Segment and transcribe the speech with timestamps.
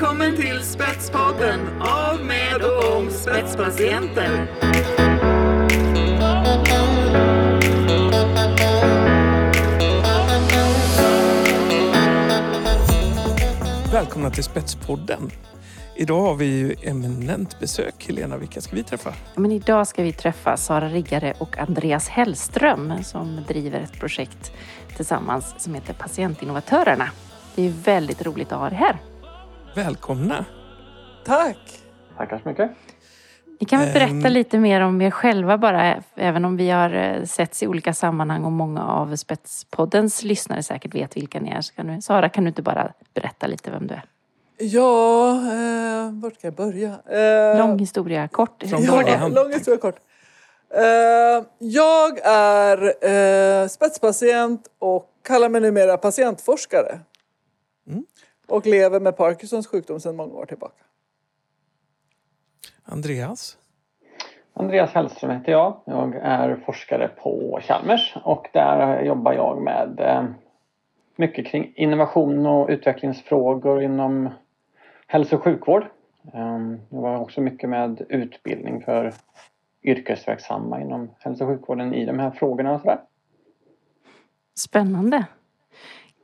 [0.00, 4.46] Välkommen till Spetspodden av, med och om spetspatienter.
[13.92, 15.30] Välkomna till Spetspodden.
[15.96, 18.06] Idag har vi ju eminent besök.
[18.06, 19.14] Helena, vilka ska vi träffa?
[19.36, 24.52] Men idag ska vi träffa Sara Riggare och Andreas Hellström som driver ett projekt
[24.96, 27.08] tillsammans som heter Patientinnovatörerna.
[27.54, 29.09] Det är väldigt roligt att ha er här.
[29.74, 30.44] Välkomna!
[31.24, 31.56] Tack!
[32.16, 32.70] Tackar så mycket.
[33.60, 34.32] Ni kan väl berätta Ehm.
[34.32, 38.44] lite mer om er själva bara, även om vi har eh, setts i olika sammanhang
[38.44, 41.60] och många av Spetspoddens lyssnare säkert vet vilka ni är.
[41.60, 44.02] Så kan du, Sara, kan du inte bara berätta lite vem du är?
[44.58, 46.88] Ja, eh, vart ska jag börja?
[47.52, 48.62] Eh, Lång historia, kort.
[48.70, 49.04] Från Går det?
[49.04, 49.32] början.
[49.34, 49.96] lång historia kort.
[50.74, 52.82] Eh, jag är
[53.62, 56.98] eh, spetspatient och kallar mig numera patientforskare.
[58.50, 60.84] Och lever med Parkinsons sjukdom sedan många år tillbaka.
[62.84, 63.58] Andreas?
[64.52, 65.80] Andreas Hellström heter jag.
[65.84, 70.24] Jag är forskare på Chalmers och där jobbar jag med eh,
[71.16, 74.28] mycket kring innovation och utvecklingsfrågor inom
[75.06, 75.82] hälso och sjukvård.
[76.34, 79.12] Eh, Jag jobbar också mycket med utbildning för
[79.82, 83.00] yrkesverksamma inom hälso och sjukvården i de här frågorna och sådär.
[84.58, 85.26] Spännande.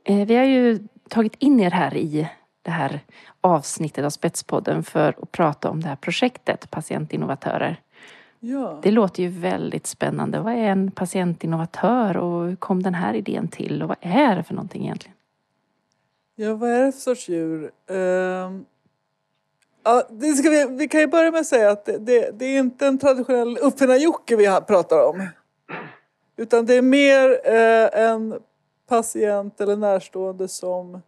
[0.03, 2.29] Eh, Vi har ju tagit in er här i
[2.61, 2.99] det här
[3.41, 7.81] avsnittet av Spetspodden för att prata om det här projektet Patientinnovatörer.
[8.39, 8.79] Ja.
[8.83, 10.39] Det låter ju väldigt spännande.
[10.39, 14.43] Vad är en patientinnovatör och hur kom den här idén till och vad är det
[14.43, 15.17] för någonting egentligen?
[16.39, 17.71] ja, vad är det för sorts djur?
[17.89, 18.65] Ehm,
[19.83, 22.87] ja, vi, vi kan ju börja med att säga att det, det, det är inte
[22.87, 25.27] en traditionell uppfinnar-Jocke vi pratar om.
[26.37, 28.39] Utan det är mer eh, en
[28.87, 31.01] patient eller närstående som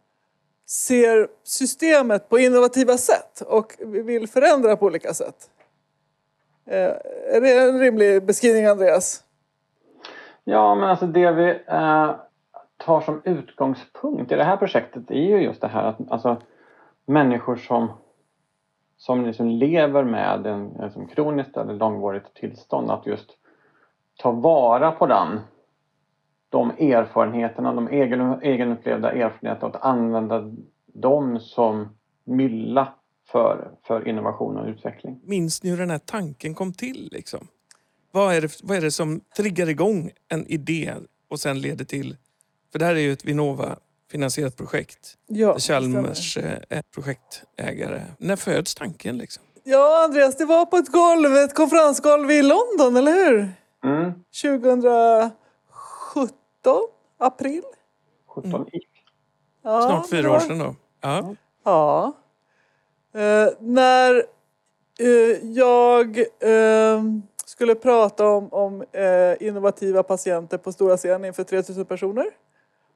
[0.66, 5.50] ser systemet på innovativa sätt och vill förändra på olika sätt.
[6.66, 6.92] Eh,
[7.34, 9.24] är det en rimlig beskrivning, Andreas?
[10.44, 12.10] Ja, men alltså det vi eh,
[12.76, 16.36] tar som utgångspunkt i det här projektet är ju just det här att alltså,
[17.06, 17.92] människor som,
[18.96, 23.30] som liksom lever med en liksom kroniskt eller långvarigt tillstånd att just
[24.18, 25.40] ta vara på den
[26.50, 30.52] de erfarenheterna, de egen, egenupplevda erfarenheterna att använda
[30.86, 31.88] dem som
[32.24, 32.94] mylla
[33.32, 35.20] för, för innovation och utveckling.
[35.24, 37.08] Minns ni hur den här tanken kom till?
[37.12, 37.48] Liksom?
[38.12, 40.94] Vad, är det, vad är det som triggar igång en idé
[41.30, 42.16] och sen leder till...
[42.72, 45.14] För det här är ju ett Vinnova-finansierat projekt.
[45.26, 45.58] Ja.
[45.58, 48.02] Chalmers eh, är projektägare.
[48.18, 49.18] När föds tanken?
[49.18, 49.42] Liksom?
[49.64, 53.52] Ja, Andreas, det var på ett golv, ett konferensgolv i London, eller hur?
[53.84, 54.12] Mm.
[54.42, 55.39] 2017,
[57.18, 57.62] april.
[58.28, 58.80] 17 i.
[59.62, 60.74] Ja, Snart fyra var- år sedan då.
[61.00, 61.34] Ja.
[61.64, 62.12] Ja.
[63.20, 64.14] Eh, när
[65.00, 67.02] eh, jag eh,
[67.44, 72.26] skulle prata om, om eh, innovativa patienter på stora scenen inför 3000 personer.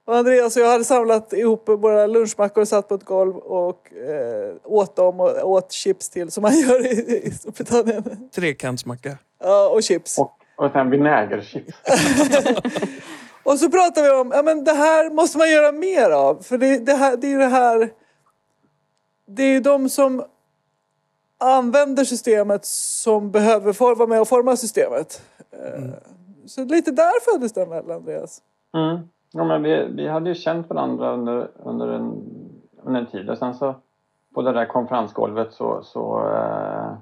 [0.07, 3.93] Och Andreas och jag hade samlat ihop våra lunchmackor och satt på ett golv och
[3.93, 8.29] eh, åt dem och åt chips till som man gör i, i Storbritannien.
[8.35, 9.19] Trekantsmacka.
[9.43, 10.19] Ja, och chips.
[10.19, 11.75] Och, och sen vinägerchips.
[13.44, 16.43] Och så pratar vi om, ja men det här måste man göra mer av.
[16.43, 17.93] För det, det, här, det är ju det här,
[19.27, 20.25] det är ju de som
[21.38, 25.22] använder systemet som behöver for, vara med och forma systemet.
[25.50, 25.84] Eh,
[26.47, 28.43] Så lite där föddes den väl, Andreas?
[28.75, 29.09] Mm.
[29.33, 32.12] Ja, men vi, vi hade ju känt varandra under, under, en,
[32.83, 33.75] under en tid och sen så
[34.34, 36.93] på det där konferensgolvet så, så eh,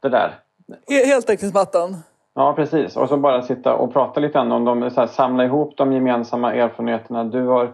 [0.00, 0.40] det där.
[0.88, 1.96] He- Heltäckningsmattan.
[2.38, 5.44] Ja precis och så bara sitta och prata lite grann om dem, så här, samla
[5.44, 7.24] ihop de gemensamma erfarenheterna.
[7.24, 7.72] Du har,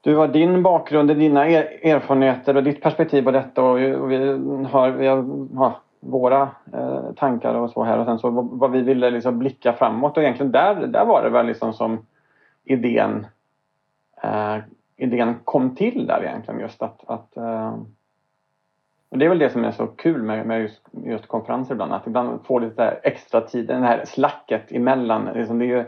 [0.00, 4.10] du har din bakgrund, dina er, erfarenheter och ditt perspektiv på detta och, vi- och
[4.10, 4.16] vi
[4.70, 5.24] har, vi har
[6.00, 9.72] våra eh, tankar och så här och sen så vad, vad vi ville liksom blicka
[9.72, 12.06] framåt och egentligen där, där var det väl liksom som
[12.64, 13.26] idén
[14.22, 14.56] eh,
[14.96, 17.74] idén kom till där egentligen just att, att eh,
[19.10, 21.92] och det är väl det som är så kul med, med just, just konferenser ibland
[21.92, 25.28] att ibland få lite extra tid, den här slacket emellan.
[25.34, 25.84] Liksom det, är ju,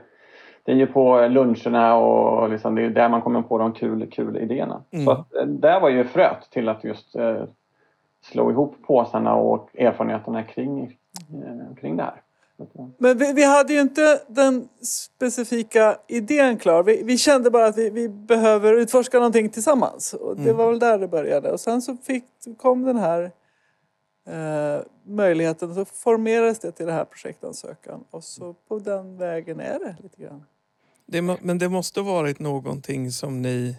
[0.63, 4.11] det är ju på luncherna och liksom det är där man kommer på de kul,
[4.11, 4.83] kul idéerna.
[4.91, 5.05] Mm.
[5.05, 7.43] Så att, eh, där var ju fröet till att just eh,
[8.23, 12.23] slå ihop påsarna och erfarenheterna kring, eh, kring det här.
[12.99, 16.83] Men vi, vi hade ju inte den specifika idén klar.
[16.83, 20.15] Vi, vi kände bara att vi, vi behöver utforska någonting tillsammans.
[20.15, 20.57] Och det Mm.
[20.57, 21.51] var väl där det började.
[21.53, 22.25] Och sen så fick,
[22.59, 23.31] kom den här
[24.27, 25.75] eh, möjligheten.
[25.75, 28.05] Så formerades det till det här projektansökan.
[28.11, 30.45] Och så på den vägen är det lite grann.
[31.07, 33.77] Det, men det måste varit någonting som ni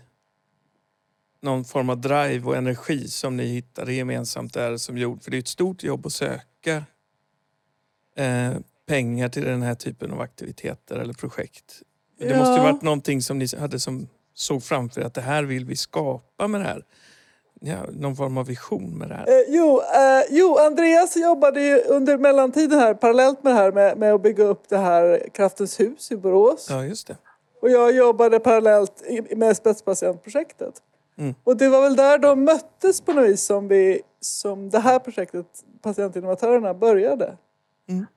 [1.42, 5.38] någon form av drive och energi som ni hittade gemensamt där som gjorde, för det
[5.38, 6.84] är ett stort jobb att söka
[8.16, 8.54] eh,
[8.88, 11.82] pengar till den här typen av aktiviteter eller projekt.
[12.20, 12.38] Det Ja.
[12.38, 15.66] måste ju varit någonting som ni hade som såg framför er att det här vill
[15.66, 16.86] vi skapa med det här.
[17.66, 19.28] Ja, någon form av vision med det här.
[19.28, 23.98] Eh, jo, eh, jo, Andreas jobbade ju under mellantiden här parallellt med det här med,
[23.98, 26.68] med att bygga upp det här Kraftens hus i Borås.
[26.70, 27.18] Ja, just det.
[27.62, 29.04] Och jag jobbade parallellt
[29.36, 30.74] med spetspatientprojektet.
[31.18, 31.36] Mm.
[31.44, 35.00] Och det var väl där de möttes på något vis som, vi, som det här
[35.00, 35.46] projektet,
[35.82, 37.38] Patientinnovatörerna, började.
[37.94, 38.08] Mm.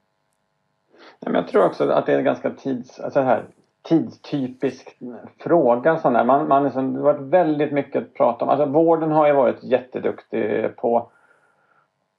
[1.20, 3.44] Ja, men jag tror också att det är en ganska tids, alltså här,
[3.82, 4.98] tidstypisk
[5.38, 5.98] fråga.
[5.98, 6.24] Sån där.
[6.24, 8.50] Man, man liksom, det har varit väldigt mycket att prata om.
[8.50, 11.10] Alltså, vården har ju varit jätteduktig på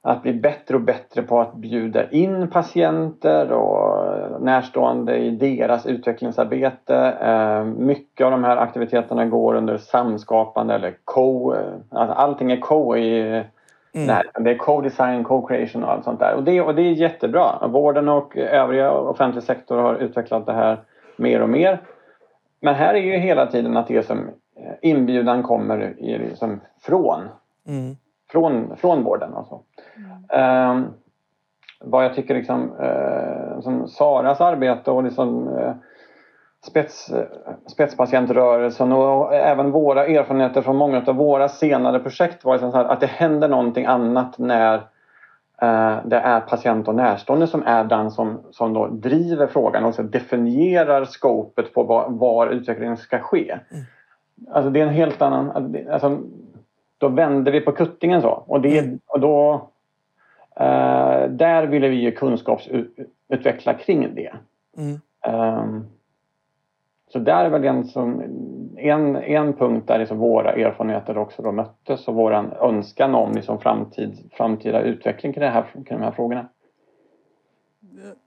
[0.02, 6.96] att bli bättre och bättre på att bjuda in patienter och närstående i deras utvecklingsarbete.
[7.22, 11.54] Eh, mycket av de här aktiviteterna går under samskapande eller co.
[11.90, 13.44] Alltså allting är co i
[13.94, 14.08] Mm.
[14.08, 16.36] Nej, det är co-design, co-creation och allt sånt där.
[16.36, 17.68] Och det, och det är jättebra.
[17.68, 20.80] Vården och övriga offentlig sektor har utvecklat det här
[21.18, 21.82] mer och mer.
[22.62, 24.18] Men här är ju hela tiden att det som
[24.56, 27.22] eh, inbjudan kommer liksom från,
[27.68, 27.96] Mm.
[28.32, 29.34] från, från vården.
[29.34, 29.62] Och så.
[30.36, 30.86] Ehm,
[31.82, 35.74] vad jag tycker liksom, eh, som Saras arbete och liksom, eh,
[36.66, 37.12] spets,
[37.68, 43.08] spetspatientrörelsen och även våra erfarenheter från många av våra senare projekt var liksom att det
[43.08, 44.76] händer någonting annat när
[45.62, 49.96] eh, det är patient och närstående som är den som, som då driver frågan och
[49.96, 53.58] så definierar skopet på var, var utvecklingen ska ske.
[54.52, 55.76] Alltså det är en helt annan...
[55.92, 56.20] Alltså,
[56.98, 58.30] då vänder vi på kuttingen så.
[58.30, 59.70] Och, det, och då...
[60.56, 64.34] Eh, där ville vi ju kunskapsutveckla kring det.
[64.78, 65.00] Mm.
[65.22, 65.86] Ehm,
[67.08, 68.22] så där är väl en, som,
[68.78, 73.60] en, en punkt där liksom våra erfarenheter också då möttes och vår önskan om liksom
[73.60, 76.50] framtid, framtida utveckling kring, det här, kring de här frågorna.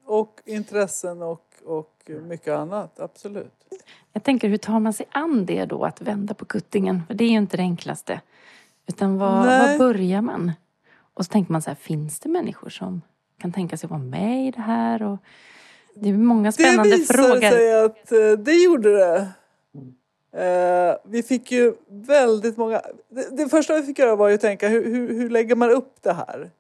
[0.07, 3.53] Och intressen och, och mycket annat, absolut.
[4.13, 7.03] Jag tänker, hur tar man sig an det då, att vända på kuttingen?
[7.07, 8.21] För det är ju inte det enklaste.
[8.87, 10.53] Utan var, var börjar man?
[11.15, 13.03] Och så tänker man så här, finns det människor som
[13.39, 15.03] kan tänka sig att vara med i det här?
[15.03, 15.19] Och
[15.95, 17.41] det är många Det spännande visade frågor.
[17.41, 19.29] sig att eh, det gjorde det.
[20.33, 22.83] Eh, vi fick ju väldigt många...
[23.09, 25.71] Det, det första vi fick göra var ju att tänka hur, hur, hur lägger man
[25.71, 26.51] upp det här?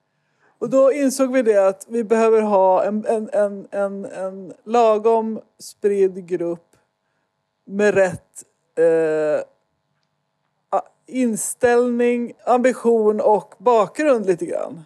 [0.59, 5.41] Och då insåg vi det att vi behöver ha en, en, en, en, en lagom
[5.59, 6.76] spridd grupp
[7.67, 8.44] med rätt
[10.71, 14.83] a- inställning, ambition och bakgrund lite grann.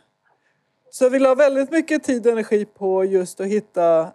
[0.91, 4.13] Så vi la väldigt mycket tid och energi på just att hitta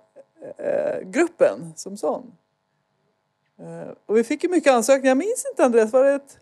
[0.57, 2.31] eh, gruppen som sån.
[3.59, 5.09] Eh, och vi fick ju mycket ansökningar.
[5.09, 6.39] Jag minns inte Andreas, var det ett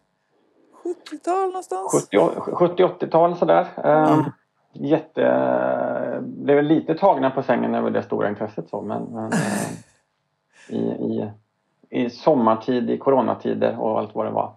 [0.83, 2.09] 70-tal någonstans?
[2.11, 3.67] 70-80-tal sådär.
[3.83, 4.23] Ehm,
[4.79, 6.23] Jätte...
[6.23, 9.71] Blev lite tagna på sängen över det stora intresset så men, men eh,
[10.69, 11.31] i, i,
[11.89, 14.53] i sommartid, i coronatider och allt vad det var.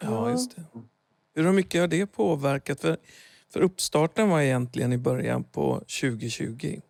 [0.00, 0.62] Ja, just det.
[1.34, 2.80] Hur mycket har det påverkat?
[2.80, 2.96] För,
[3.52, 6.80] för uppstarten var egentligen i början på 2020.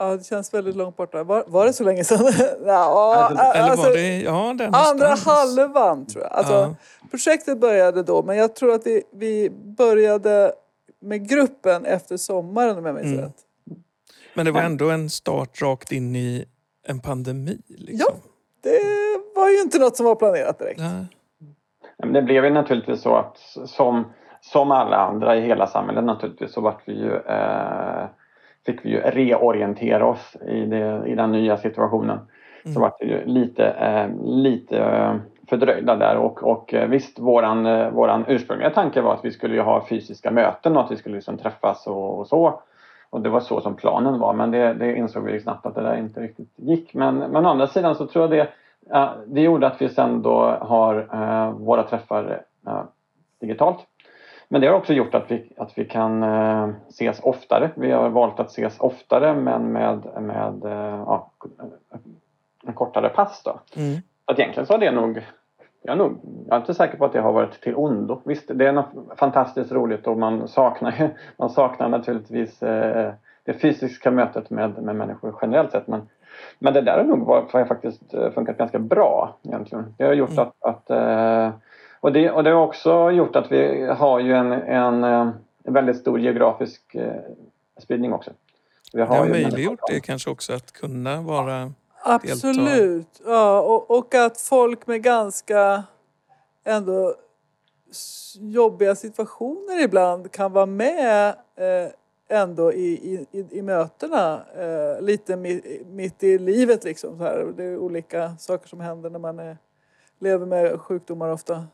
[0.00, 1.24] Ja, det känns väldigt långt borta.
[1.24, 2.18] Var, var det så länge sedan?
[2.66, 4.20] ja, Alltså, Eller alltså, var det...
[4.20, 6.32] Ja, där andra halvan tror jag.
[6.32, 6.74] Alltså, Ja.
[7.10, 10.52] Projektet började då, men jag tror att vi, vi började
[11.00, 13.20] med gruppen efter sommaren om jag minns Mm.
[13.20, 13.36] rätt.
[14.34, 16.44] Men det var ändå en start rakt in i
[16.86, 17.58] en pandemi.
[17.68, 18.14] Liksom.
[18.62, 18.80] Det
[19.36, 20.80] var ju inte något som var planerat direkt.
[20.80, 20.90] Ja.
[21.98, 26.52] Men det blev ju naturligtvis så att som, som alla andra i hela samhället naturligtvis
[26.52, 28.04] så vart vi ju, eh,
[28.68, 32.18] fick vi ju reorientera oss i, det, i den nya situationen.
[32.74, 35.14] Så vart vi ju lite, eh, lite eh,
[35.48, 39.54] fördröjda där och, och eh, visst våran, eh, våran ursprungliga tanke var att vi skulle
[39.54, 42.60] ju ha fysiska möten och att vi skulle liksom träffas och, och så.
[43.10, 45.82] Och det var så som planen var men det, det insåg vi snabbt att det
[45.82, 46.94] där inte riktigt gick.
[46.94, 48.48] Men, men å andra sidan så tror jag det,
[49.26, 51.06] det gjorde att vi sen då har
[51.52, 52.42] våra träffar
[53.40, 53.78] digitalt.
[54.48, 57.70] Men det har också gjort att vi, att vi kan eh, ses oftare.
[57.74, 61.30] Vi har valt att ses oftare men med, med eh, ja,
[62.66, 63.42] en kortare pass.
[63.44, 63.60] Då.
[63.76, 64.00] Mm.
[64.24, 65.22] Att egentligen så har det nog
[65.82, 68.20] jag är, nog, jag är inte säker på att det har varit till ondo.
[68.24, 73.12] Visst, det är något fantastiskt roligt och man saknar, man saknar naturligtvis eh,
[73.44, 75.86] det fysiska mötet med, med människor generellt sett.
[75.86, 76.08] Men,
[76.58, 79.94] men det där har nog varit, har faktiskt funkat ganska bra egentligen.
[79.98, 81.50] Det har gjort att, att eh,
[82.00, 85.30] och, det, och det har också gjort att vi har ju en, en, eh,
[85.64, 87.12] en väldigt stor geografisk eh,
[87.82, 88.30] spridning också.
[88.92, 91.72] Vi Det har möjliggjort det kanske också att kunna vara...
[92.02, 93.20] Absolut.
[93.26, 95.82] Ja, och, och att folk med ganska
[96.64, 97.14] ändå
[98.40, 101.90] jobbiga situationer ibland kan vara med eh,
[102.28, 104.40] ändå i, i, i, i mötena.
[104.56, 107.18] Eh, lite mi, mitt i livet liksom.
[107.18, 107.52] Så här.
[107.56, 109.56] Det är olika saker som händer när man är,
[110.18, 111.66] lever med sjukdomar ofta.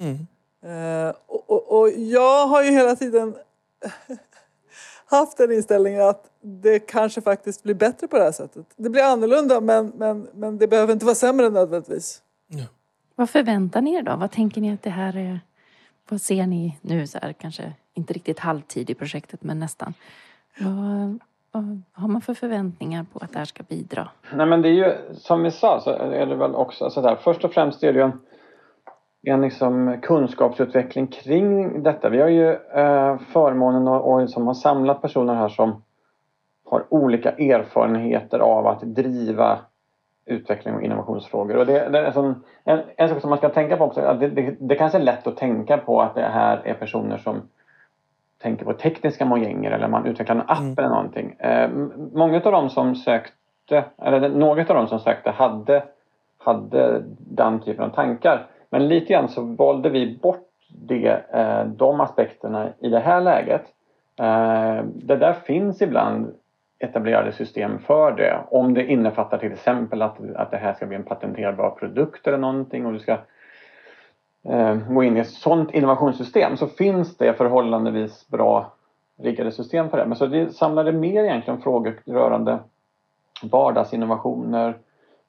[0.00, 0.26] Mm.
[0.62, 3.34] Eh, och, och, och jag har ju hela tiden
[5.06, 8.66] haft den inställningen att det kanske faktiskt blir bättre på det här sättet.
[8.76, 12.22] Det blir annorlunda men, men, men det behöver inte vara sämre nödvändigtvis.
[13.20, 14.16] Vad förväntar ni er då?
[14.16, 15.40] Vad tänker ni att det här är?
[16.08, 19.94] Vad ser ni nu så här, kanske inte riktigt halvtid i projektet men nästan.
[20.58, 21.18] Vad,
[21.52, 24.08] vad har man för förväntningar på att det här ska bidra?
[24.34, 27.18] Nej men det är ju som vi sa så är det väl också sådär.
[27.24, 28.20] Först och främst är det ju en,
[29.22, 32.08] en liksom kunskapsutveckling kring detta.
[32.08, 35.82] Vi har ju eh, förmånen att och som har samlat personer här som
[36.64, 39.58] har olika erfarenheter av att driva
[40.26, 41.56] utveckling och innovationsfrågor.
[41.56, 44.20] Och det, det är som, en, en sak som man ska tänka på också, att
[44.20, 47.42] det, det, det kanske är lätt att tänka på att det här är personer som
[48.42, 50.74] tänker på tekniska mojänger eller man utvecklar en app Mm.
[50.78, 51.32] eller någonting.
[51.38, 51.70] Eh,
[52.12, 55.82] många av dem som sökte, eller några av dem som sökte hade,
[56.38, 58.46] hade den typen av tankar.
[58.70, 63.64] Men lite grann så valde vi bort det, eh, de aspekterna i det här läget.
[64.18, 66.34] Eh, det där finns ibland
[66.78, 68.38] etablerade system för det.
[68.50, 72.38] Om det innefattar till exempel att, att det här ska bli en patenterbar produkt eller
[72.38, 73.12] någonting och du ska
[74.48, 78.72] eh, gå in i ett sådant innovationssystem så finns det förhållandevis bra
[79.22, 80.06] riggade system för det.
[80.06, 82.58] Men så det samlade mer egentligen frågor rörande
[83.42, 84.78] vardagsinnovationer,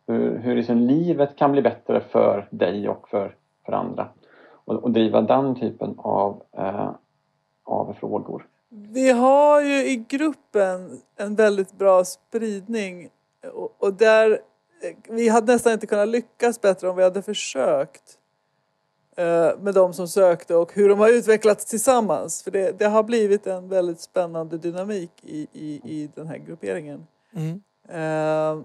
[0.07, 4.07] hur, hur liksom livet kan bli bättre för dig och för, för andra.
[4.65, 6.89] Och, och driva den typen av, eh,
[7.63, 8.47] av frågor.
[8.69, 13.09] Vi har ju i gruppen en väldigt bra spridning
[13.53, 14.39] och, och där
[15.09, 18.17] vi hade nästan inte kunnat lyckas bättre om vi hade försökt
[19.15, 22.43] eh, med de som sökte och hur de har utvecklats tillsammans.
[22.43, 27.07] För det, det har blivit en väldigt spännande dynamik i, i, i den här grupperingen.
[27.33, 27.61] Mm.
[27.89, 28.63] Eh,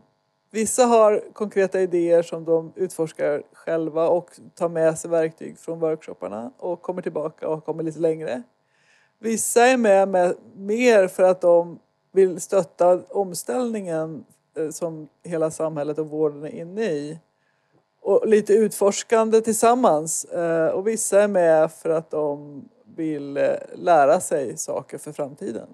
[0.57, 6.51] vissa har konkreta idéer som de utforskar själva och tar med sig verktyg från workshopparna
[6.59, 8.43] och kommer tillbaka och kommer lite längre.
[9.19, 11.79] Vissa är med, med mer för att de
[12.13, 14.25] vill stötta omställningen
[14.59, 17.19] eh, som hela samhället och vården är inne i.
[18.01, 20.25] Och lite utforskande tillsammans.
[20.25, 22.65] Eh, Och vissa är med för att de
[22.97, 25.69] vill eh, lära sig saker för framtiden.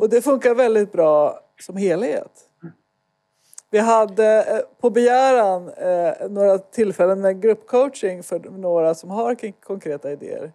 [0.00, 2.48] Och det funkar väldigt bra som helhet.
[3.74, 10.12] Vi hade eh, på begäran eh, några tillfällen med gruppcoaching för några som har konkreta
[10.12, 10.52] idéer.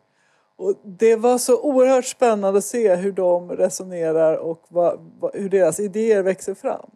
[0.56, 5.00] Och det var så oerhört spännande att se hur de resonerar och vad,
[5.34, 6.90] hur deras idéer växer fram.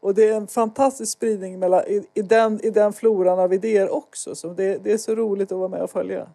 [0.00, 3.90] Och det är en fantastisk spridning mellan, i, i, den, i den floran av idéer
[3.90, 4.34] också.
[4.34, 6.28] Så det, det är så roligt att vara med och följa.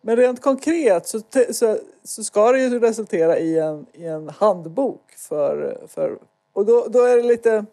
[0.00, 5.12] Men rent konkret så, så, så ska det ju resultera i en, i en handbok
[5.16, 6.18] för, för
[6.52, 7.64] och då, då är det lite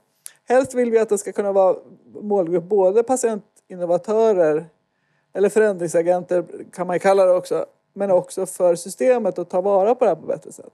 [0.48, 1.76] helst vill vi att det ska kunna vara
[2.22, 4.66] målgrupp både patientinnovatörer
[5.34, 9.96] eller förändringsagenter kan man ju kalla det också men också för systemet att ta vara
[9.96, 10.74] på det här på ett bättre sätt.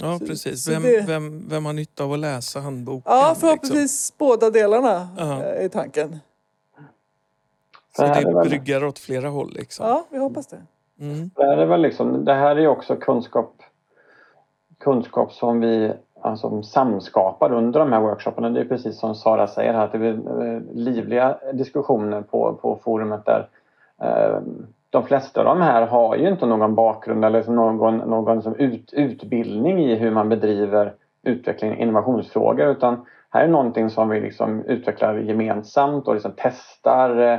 [0.00, 0.64] Ja, Så- precis.
[0.64, 3.02] så Vem, det- vem, vem har nytta av att läsa handboken?
[3.06, 3.40] Ja, liksom?
[3.40, 5.42] förhoppningsvis båda delarna Ja.
[5.44, 6.18] eh, i tanken.
[7.96, 9.52] Så Det är det väl- bryggar åt flera håll.
[9.52, 9.86] Liksom.
[9.86, 10.62] Ja, vi hoppas det.
[11.00, 11.30] Mm.
[11.36, 13.62] Det här är väl liksom, det här är ju också kunskap,
[14.78, 18.50] kunskap som vi alltså, samskapar under de här workshopparna.
[18.50, 22.78] Det är precis som Sara säger här, att det blir eh, livliga diskussioner på, på
[22.84, 23.48] forumet där
[24.02, 24.40] eh,
[24.90, 28.54] de flesta av de här har ju inte någon bakgrund eller liksom någon, någon som
[28.54, 34.64] ut, utbildning i hur man bedriver utveckling innovationsfrågor utan här är någonting som vi liksom
[34.64, 37.38] utvecklar gemensamt och liksom testar eh,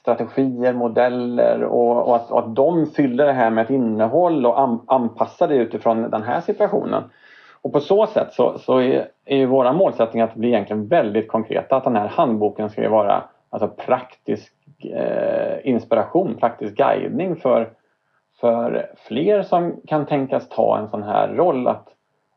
[0.00, 4.60] strategier, modeller och, och, att, och att de fyller det här med ett innehåll och
[4.86, 7.02] anpassar det utifrån den här situationen.
[7.66, 11.76] Och på så sätt så, så är, är våra målsättning att bli egentligen väldigt konkreta.
[11.76, 14.52] Att den här handboken ska vara alltså praktisk
[14.84, 17.70] eh, inspiration, praktisk guidning för,
[18.40, 21.88] för fler som kan tänkas ta en sån här roll att,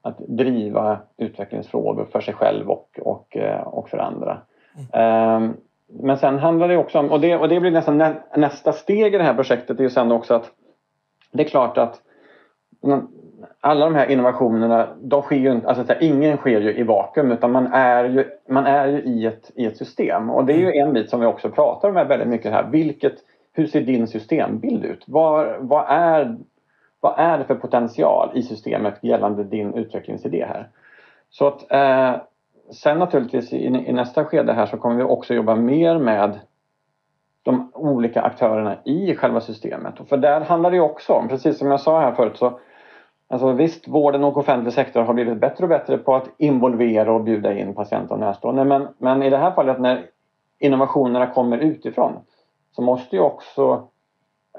[0.01, 4.41] att driva utvecklingsfrågor för sig själv och, och, eh, och för andra.
[4.93, 5.53] Ehm,
[5.87, 9.15] men sen handlar det också om, och det, och det blir nästan nä, nästa steg
[9.15, 10.51] i det här projektet, är ju sen också att
[11.31, 12.01] det är klart att
[13.61, 17.51] alla de här innovationerna, de sker ju, alltså här, ingen sker ju i vakuum utan
[17.51, 20.29] man är ju, man är ju i, ett, i ett system.
[20.29, 22.63] Och det är ju en bit som vi också pratar om väldigt mycket här.
[22.63, 23.13] Vilket,
[23.53, 25.03] hur ser din systembild ut?
[25.07, 26.37] Vad, vad, är,
[26.99, 30.67] vad är det för potential i systemet gällande din utvecklingsidé här?
[31.29, 32.21] Så att eh,
[32.71, 36.39] sen naturligtvis i, i nästa skede här så kommer vi också jobba mer med
[37.43, 39.99] de olika aktörerna i själva systemet.
[39.99, 42.59] Och för där handlar det också om, precis som jag sa här förut, så
[43.31, 47.23] Alltså visst, vården och offentlig sektor har blivit bättre och bättre på att involvera och
[47.23, 48.63] bjuda in patienter och närstående.
[48.63, 50.05] Men, men i det här fallet när
[50.59, 52.13] innovationerna kommer utifrån
[52.71, 53.87] så måste ju också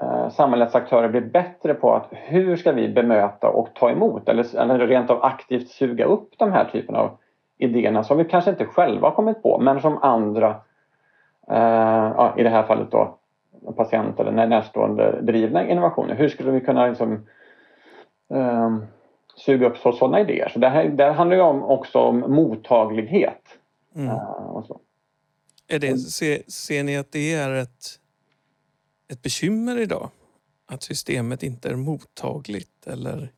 [0.01, 4.55] eh, samhällets aktörer bli bättre på att hur ska vi bemöta och ta emot eller,
[4.55, 7.17] eller rent av aktivt suga upp de här typerna av
[7.57, 10.49] idéerna som vi kanske inte själva har kommit på men som andra,
[11.47, 13.17] eh, ja, i det här fallet då
[13.75, 16.15] patient eller närstående drivna innovationer.
[16.15, 17.27] Hur skulle vi kunna liksom,
[18.33, 18.77] eh,
[19.37, 20.49] suga upp så, sådana idéer?
[20.49, 23.43] Så det här, det handlar ju om, också om mottaglighet.
[23.95, 24.09] Mm.
[24.09, 24.79] Eh, och så.
[25.67, 27.99] Är det, ser, ser ni att det är ett,
[29.11, 30.09] ett bekymmer idag?
[30.67, 32.87] Att systemet inte är mottagligt?
[32.87, 33.31] Eller?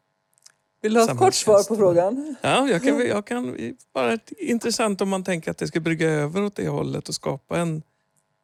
[0.82, 2.36] Vill du ha ett kort svar på frågan?
[2.42, 3.58] Ja, jag kan, jag kan,
[3.94, 7.16] bara ett, intressant om man tänker att det ska brygga över åt det hållet och
[7.16, 7.84] skapa en,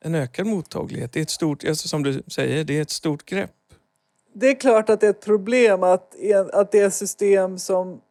[0.01, 1.11] en ökad mottaglighet.
[1.11, 3.51] Det är ett stort, alltså som du säger, det är ett stort grepp.
[4.33, 6.15] Det är klart att det är ett problem att,
[6.53, 8.01] att det system som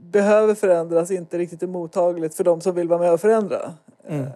[0.00, 3.74] behöver förändras inte riktigt är mottagligt för de som vill vara med och förändra.
[4.06, 4.22] Mm.
[4.22, 4.28] Eh,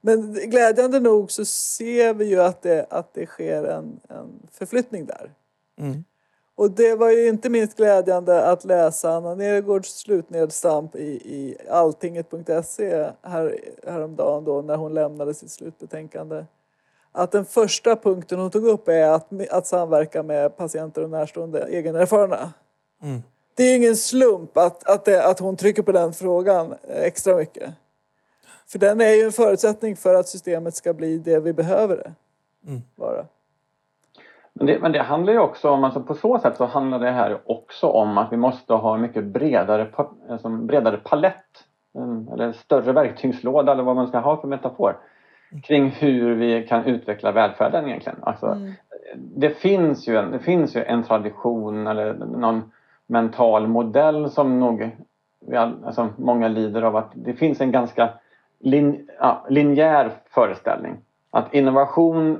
[0.00, 5.06] Men glädjande nog så ser vi ju att det, att det sker en, en förflyttning
[5.06, 5.30] där.
[5.78, 6.04] Mm.
[6.56, 13.10] Och det var ju inte minst glädjande att läsa Anna Nergårds slutnedstamp i, i alltinget.se
[13.22, 16.44] här, häromdagen då när hon lämnade sitt slutbetänkande.
[17.16, 21.66] Att den första punkten hon tog upp är att, att samverka med patienter och närstående
[21.66, 22.52] egenerfarna.
[23.02, 23.22] Mm.
[23.56, 27.36] Det är ingen slump att, att, det, att hon trycker på den frågan eh, extra
[27.36, 27.70] mycket.
[28.66, 32.12] För den är ju en förutsättning för att systemet ska bli det vi behöver det
[32.66, 32.82] Mm.
[32.96, 33.24] vara.
[34.52, 37.10] Men det, men det handlar ju också om, alltså på så sätt så handlar det
[37.10, 39.90] här också om att vi måste ha en mycket bredare,
[40.30, 41.64] alltså bredare palett
[42.32, 44.96] eller en större verktygslåda eller vad man ska ha för metafor
[45.62, 48.18] kring hur vi kan utveckla välfärden egentligen.
[48.22, 48.58] Alltså,
[49.16, 52.72] det, finns ju en, det finns ju en tradition eller någon
[53.06, 54.90] mental modell som nog
[55.46, 58.10] vi all, alltså många lider av att det finns en ganska
[58.60, 60.96] lin, ja, linjär föreställning.
[61.30, 62.38] Att innovation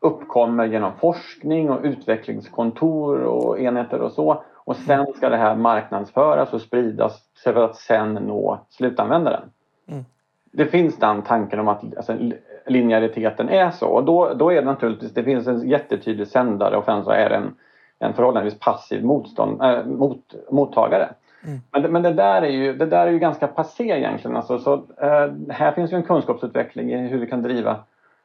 [0.00, 4.42] uppkommer genom forskning och utvecklingskontor och enheter och så.
[4.54, 9.42] Och sen ska det här marknadsföras och spridas för att sen nå slutanvändaren.
[9.86, 10.04] Mm.
[10.52, 12.16] Det finns den tanken om att alltså,
[12.66, 16.84] linjäriteten är så och då, då är det naturligtvis, det finns en jättetydlig sändare och
[16.84, 17.54] sen så är det en,
[17.98, 21.08] en förhållandevis passiv motstånd, äh, mot, mottagare.
[21.44, 21.60] Mm.
[21.70, 24.36] Men, men det, där är ju, det där är ju ganska passé egentligen.
[24.36, 27.76] Alltså, så, eh, här finns ju en kunskapsutveckling i hur vi kan driva,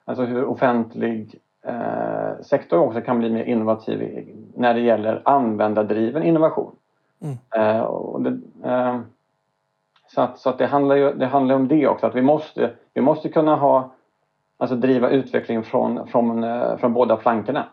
[0.06, 6.24] alltså hur offentlig eh, sektor också kan bli mer innovativ i, när det gäller användardriven
[6.24, 6.76] innovation.
[7.22, 7.84] Mm.
[7.86, 8.40] Och det,
[10.14, 12.72] så att, så att det, handlar ju, det handlar om det också, att vi måste,
[12.94, 13.92] vi måste kunna ha,
[14.60, 17.66] alltså driva utveckling från, från, eh, från båda flankerna.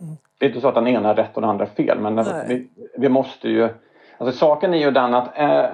[0.00, 0.16] Mm.
[0.38, 2.14] Det är inte så att den ena är rätt och den andra är fel men
[2.14, 2.44] Nej.
[2.48, 3.68] vi, vi måste ju,
[4.18, 5.66] alltså saken är ju den att eh,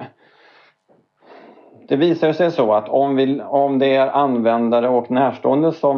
[1.87, 5.97] det visar sig så att om, vi, om det är användare och närstående som,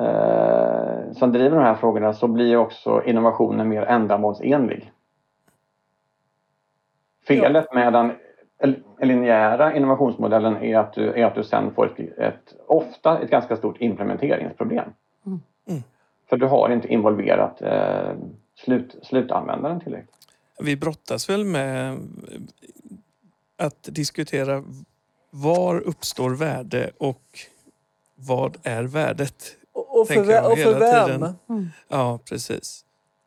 [0.00, 4.92] eh, som driver de här frågorna så blir också innovationen mer ändamålsenlig.
[7.26, 8.12] Felet med den
[9.00, 13.56] linjära innovationsmodellen är att du, är att du sen får ett, ett, ofta ett ganska
[13.56, 14.88] stort implementeringsproblem.
[15.26, 15.40] Mm.
[15.68, 15.82] Mm.
[16.28, 18.12] För du har inte involverat eh,
[18.54, 20.14] slut, slutanvändaren tillräckligt.
[20.60, 21.98] Vi brottas väl med
[23.56, 24.64] att diskutera
[25.30, 27.22] var uppstår värde och
[28.14, 29.56] vad är värdet?
[29.72, 31.06] Och, och, för, jag och för vem?
[31.06, 31.34] tiden.
[31.48, 31.68] Mm.
[31.88, 32.84] Ja, precis.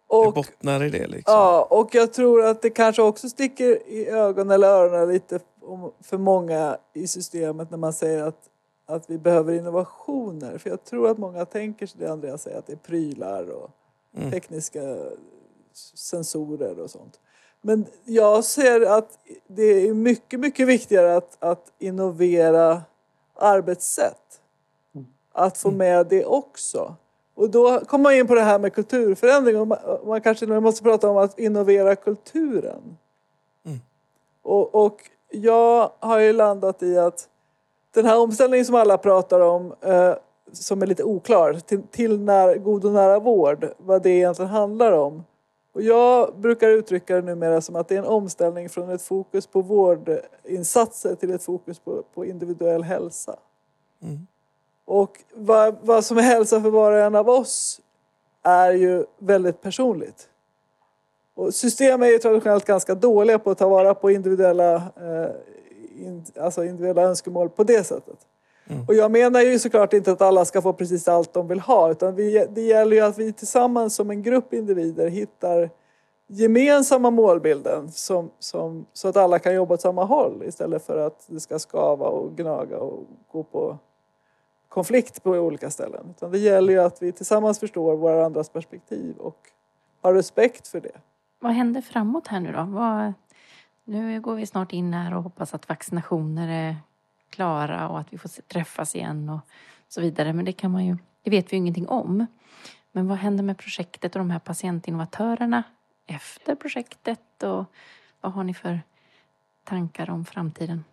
[0.10, 1.34] det Och, bottnar i det liksom.
[1.34, 5.40] ja, och jag tror att det kanske också sticker i ögonen eller öronen lite
[6.02, 8.50] för många i systemet när man säger att,
[8.86, 10.58] att vi behöver innovationer.
[10.58, 13.72] För jag tror att många tänker sig det Andreas säger, att det är prylar och
[14.18, 14.32] Mm.
[14.32, 14.98] tekniska
[15.94, 17.20] sensorer och sånt.
[17.62, 22.82] Men jag ser att det är mycket, mycket viktigare att, att innovera
[23.36, 24.42] arbetssätt.
[25.34, 26.96] Att få med det också.
[27.36, 30.84] Och då kommer man in på det här med kulturförändring och man, man kanske måste
[30.84, 32.98] prata om att innovera kulturen.
[33.66, 33.80] Mm.
[34.42, 37.28] Och, och jag har ju landat i att
[37.94, 40.14] den här omställningen som alla pratar om eh,
[40.52, 44.92] som är lite oklar till, till när, god och nära vård, vad det egentligen handlar
[44.92, 45.24] om.
[45.74, 49.48] Och jag brukar uttrycka det numera som att det är en omställning från ett fokus
[49.48, 53.36] på vårdinsatser till ett fokus på, på individuell hälsa.
[54.02, 54.28] Mm.
[54.86, 57.82] Och vad, vad som är hälsa för var och en av oss
[58.44, 60.30] är ju väldigt personligt.
[61.42, 66.26] Och system är ju traditionellt ganska dåliga på att ta vara på individuella, eh, in,
[66.40, 68.18] alltså individuella önskemål på det sättet.
[68.68, 68.86] Mm.
[68.88, 71.92] Och jag menar ju såklart inte att alla ska få precis allt de vill ha
[71.92, 75.70] utan vi, det gäller ju att vi tillsammans som en grupp individer hittar
[76.28, 81.26] gemensamma målbilden som, som, så att alla kan jobba åt samma håll istället för att
[81.28, 83.78] det ska skava och gnaga och gå på
[84.70, 86.14] konflikt på olika ställen.
[86.18, 89.38] Utan det gäller ju att vi tillsammans förstår våra andras perspektiv och
[90.02, 90.98] har respekt för det.
[91.42, 92.64] Vad händer framåt här nu då?
[92.64, 93.14] Vad,
[93.84, 96.76] nu går vi snart in här och hoppas att vaccinationer är
[97.30, 99.40] klara och att vi får träffas igen och
[99.88, 100.34] så vidare.
[100.34, 102.26] Men det kan man ju, det vet vi ju ingenting om.
[102.92, 105.64] Men vad händer med projektet och de här patientinnovatörerna
[106.08, 107.66] efter projektet och
[108.22, 108.82] vad har ni för
[109.64, 110.84] tankar om framtiden?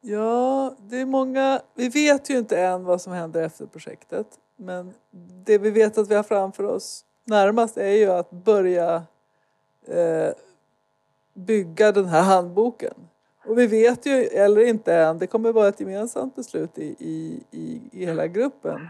[0.00, 1.60] Ja, det är många...
[1.74, 4.26] Vi vet ju inte än vad som händer efter projektet.
[4.56, 4.94] Men
[5.44, 9.02] det vi vet att vi har framför oss närmast är ju att börja
[9.88, 10.34] eh,
[11.34, 12.94] bygga den här handboken.
[13.46, 17.42] Och vi vet ju, eller inte än, det kommer vara ett gemensamt beslut i, i,
[17.50, 18.88] i, i hela gruppen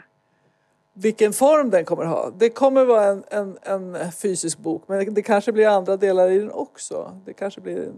[0.94, 2.30] vilken form den kommer ha.
[2.38, 6.38] Det kommer vara en, en, en fysisk bok men det, kanske blir andra delar i
[6.38, 7.20] den också.
[7.24, 7.92] Det kanske blir,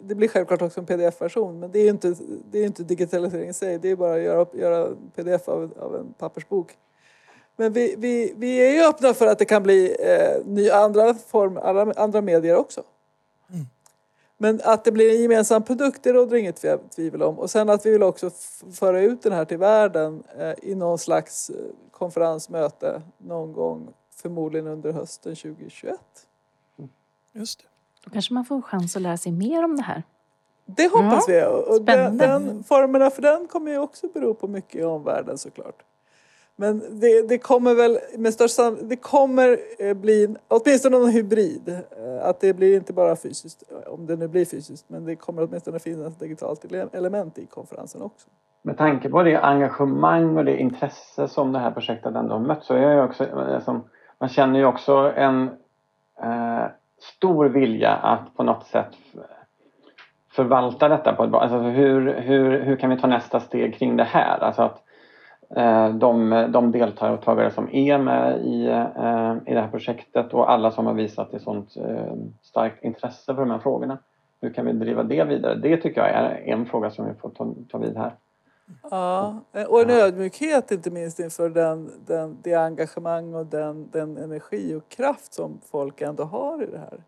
[0.00, 2.14] det blir självklart också en pdf-version men det är ju inte,
[2.50, 3.78] det är inte digitalisering i sig.
[3.78, 6.76] Det är bara att göra, göra pdf av, av en pappersbok.
[7.56, 11.14] Men vi, vi, vi är ju öppna för att det kan bli eh, nya, andra,
[11.14, 12.82] form, andra, andra medier också.
[14.38, 16.64] Men att det blir en gemensam produkt, det råder inget
[16.96, 17.38] tvivel om.
[17.38, 18.30] Och sen att vi vill också
[18.72, 21.56] föra ut den här till världen eh, i någon slags eh,
[21.90, 26.00] konferensmöte någon gång, förmodligen under hösten 2021.
[27.32, 27.64] Just det.
[28.04, 30.02] Då kanske man får chans att lära sig mer om det här.
[30.64, 31.72] Det hoppas Ja, vi.
[31.72, 32.26] Och den, spännande.
[32.26, 35.82] den, formerna för den kommer ju också bero på mycket i omvärlden såklart.
[36.56, 41.68] Men det, det kommer väl med största det kommer eh, bli åtminstone någon hybrid.
[41.68, 45.16] Eh, att det blir inte bara fysiskt, eh, om det nu blir fysiskt, men det
[45.16, 48.28] kommer åtminstone finnas ett digitalt element i konferensen också.
[48.62, 52.64] Med tanke på det engagemang och det intresse som det här projektet ändå har mött
[52.64, 53.84] så är jag också, liksom,
[54.18, 55.48] man känner ju också en
[56.22, 56.64] eh,
[57.00, 58.94] stor vilja att på något sätt
[60.32, 63.96] förvalta detta på ett bra alltså hur, hur, hur kan vi ta nästa steg kring
[63.96, 64.38] det här?
[64.38, 64.85] Alltså att
[65.98, 70.86] de, de deltagare som är med i, eh, i det här projektet och alla som
[70.86, 73.98] har visat ett sånt eh, starkt intresse för de här frågorna.
[74.40, 75.54] Hur kan vi driva det vidare?
[75.54, 78.14] Det tycker jag är en fråga som vi får ta, ta vid här.
[78.90, 84.16] Ja, eh, och en ödmjukhet inte minst inför den, den, det engagemang och den, den
[84.16, 87.00] energi och kraft som folk ändå har i det här.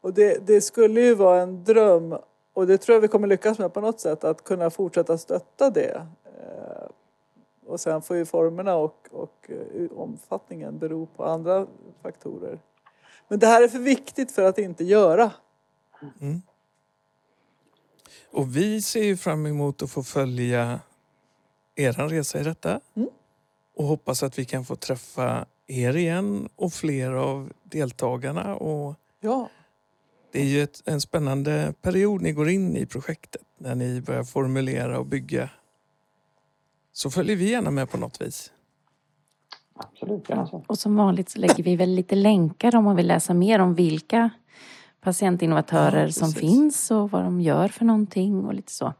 [0.00, 2.16] Och det, det skulle ju vara en dröm,
[2.54, 5.70] och det tror jag vi kommer lyckas med på något sätt, att kunna fortsätta stötta
[5.70, 6.06] det.
[7.66, 11.66] Och sen får ju formerna och, och eh, omfattningen bero på andra
[12.02, 12.58] faktorer.
[13.28, 15.32] Men det här är för viktigt för att inte göra.
[18.30, 20.80] Och vi ser ju fram emot att få följa
[21.74, 22.80] er resa i detta.
[22.94, 23.08] Mm.
[23.74, 28.54] Och hoppas att vi kan få träffa er igen och fler av deltagarna.
[28.54, 29.48] Och Ja,
[30.32, 34.24] det är ju ett, en spännande period ni går in i projektet när ni börjar
[34.24, 35.50] formulera och bygga.
[36.96, 38.52] Så följer vi gärna med på något vis.
[39.74, 40.64] Absolut, gärna så.
[40.68, 43.74] Och som vanligt så lägger vi väl lite länkar om man vill läsa mer om
[43.74, 44.30] vilka
[45.00, 48.94] patientinnovatörer Ja, som finns och vad de gör för någonting och lite så.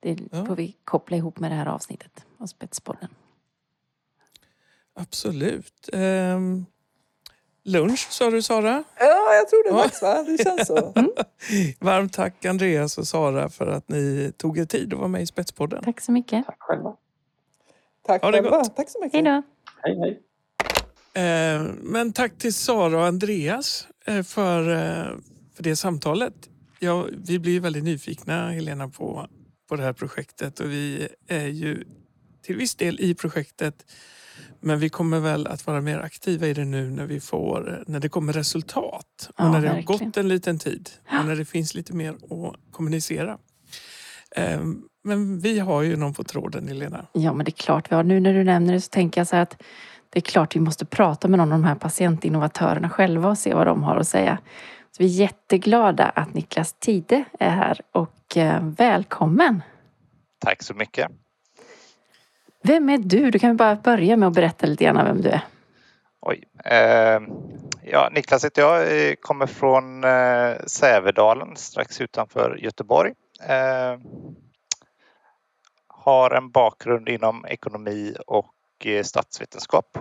[0.00, 0.46] Det Ja.
[0.46, 3.08] får vi koppla ihop med det här avsnittet av Spetspodden.
[4.94, 5.88] Absolut.
[5.92, 6.66] Ehm,
[7.64, 8.84] lunch sa du Sara.
[8.98, 9.82] ja jag tror det Ja.
[9.82, 10.22] dags va?
[10.22, 10.92] Det känns så.
[11.84, 15.26] Varmt tack Andreas och Sara för att ni tog er tid att vara med i
[15.26, 15.84] Spetspodden.
[15.84, 16.46] Tack så mycket.
[16.46, 16.96] Tack själva.
[18.06, 18.50] Tack Ha det själva.
[18.58, 18.76] gott.
[18.76, 19.14] Tack så mycket.
[19.14, 19.42] Hej då.
[19.82, 20.22] Hej, hej.
[21.14, 25.16] Eh, men tack till Sara och Andreas eh, för, eh,
[25.56, 26.34] för det samtalet.
[26.78, 29.26] Ja, vi blir väldigt nyfikna, Helena, på,
[29.68, 31.84] på det här projektet och vi är ju
[32.42, 33.86] till viss del i projektet
[34.60, 38.00] men vi kommer väl att vara mer aktiva i det nu när vi får, när
[38.00, 40.06] det kommer resultat och Ja, när det har verkligen.
[40.08, 43.38] gått en liten tid och när det finns lite mer att kommunicera.
[44.36, 44.60] Eh,
[45.04, 47.06] men vi har ju någon på tråden, Helena.
[47.12, 48.02] Ja, men det är klart vi har.
[48.02, 49.62] Nu när du nämner det så tänker jag så här att
[50.10, 53.54] det är klart vi måste prata med någon av de här patientinnovatörerna själva och se
[53.54, 54.38] vad de har att säga.
[54.90, 59.62] Så vi är jätteglada att Niklas Tide är här och eh, välkommen.
[60.44, 61.10] Tack så mycket.
[62.64, 63.30] Vem är du?
[63.30, 65.40] Du kan bara börja med att berätta lite grann vem du är.
[66.20, 66.44] Oj.
[66.64, 67.20] Eh,
[67.82, 73.12] ja, Niklas heter jag, kommer från eh, Sävedalen strax utanför Göteborg.
[73.48, 73.98] Eh,
[75.86, 79.98] har en bakgrund inom ekonomi och eh, statsvetenskap.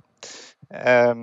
[0.69, 1.15] Eh,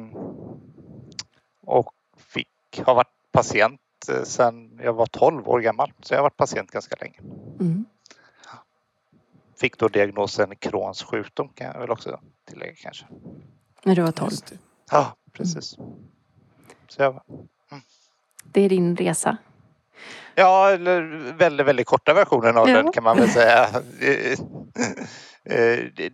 [1.60, 6.22] och fick, har varit patient eh, sedan jag var 12 år gammal, så jag har
[6.22, 7.18] varit patient ganska länge.
[7.60, 7.84] Mm.
[9.56, 13.06] fick då diagnosen Crohns sjukdom kan jag väl också tillägga kanske.
[13.82, 14.30] När du var 12.
[14.30, 14.58] Just det.
[14.90, 15.76] Ja, precis.
[16.88, 17.22] Så jag,
[18.52, 19.36] Det är din resa.
[20.34, 21.00] Ja, eller
[21.38, 22.74] väldigt, väldigt korta versionen av Ja.
[22.82, 23.68] den kan man väl säga.
[24.00, 24.38] Det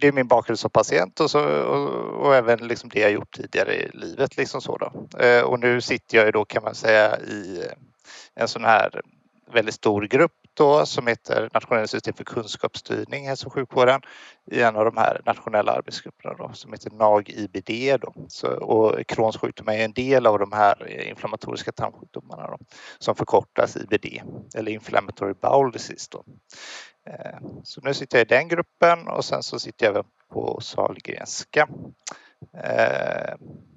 [0.01, 1.89] det är min bakgrund som patient och, så, och,
[2.27, 4.37] och även liksom det jag gjort tidigare i livet.
[4.37, 5.19] Liksom så då.
[5.25, 7.63] Eh, Och nu sitter jag ju då kan man säga i
[8.35, 9.01] en sån här
[9.53, 14.01] väldigt stor grupp då som heter Nationella system för kunskapsstyrning i hälso och sjukvården
[14.51, 17.99] i en av de här nationella arbetsgrupperna då, som heter NAG-IBD.
[18.01, 18.15] Då.
[18.29, 22.59] Så, och Crohns sjukdom är en del av de här inflammatoriska tarmsjukdomarna då,
[22.99, 24.23] som förkortas IBD
[24.55, 26.09] eller Inflammatory Bowel Disease.
[26.13, 26.25] Då.
[27.11, 30.61] Eh, Så nu sitter jag i den gruppen och sen så sitter jag även på
[30.61, 31.69] Sahlgrenska
[32.65, 33.35] eh,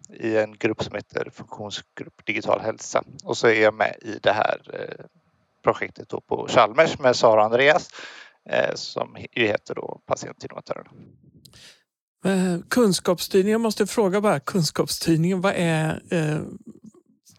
[0.10, 4.32] i en grupp som heter Funktionsgrupp Digital Hälsa och så är jag med i det
[4.32, 5.06] här eh,
[5.68, 7.90] projektet då på Chalmers med Sara och Andreas
[8.50, 10.92] eh, som ju heter då Patientinnovatörerna.
[12.26, 16.40] Eh, Kunskapsstyrning, jag måste fråga bara, kunskapsstyrningen, vad är eh,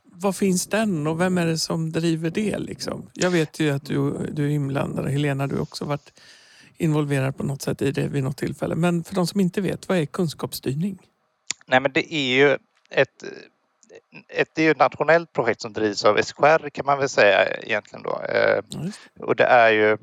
[0.04, 2.58] vad finns den och vem är det som driver det?
[2.58, 3.10] Liksom?
[3.14, 6.20] Jag vet ju att du, du är inblandad, Helena, du har också varit
[6.76, 8.74] involverad på något sätt i det vid något tillfälle.
[8.74, 10.98] Men för de som inte vet, vad är kunskapsstyrning?
[11.66, 12.56] Nej men det är ju
[12.90, 13.24] ett,
[14.28, 17.46] ett, det är ju ett nationellt projekt som drivs av SKR kan man väl säga
[17.46, 18.20] egentligen då.
[18.20, 18.62] Eh,
[19.20, 19.96] Och det är ju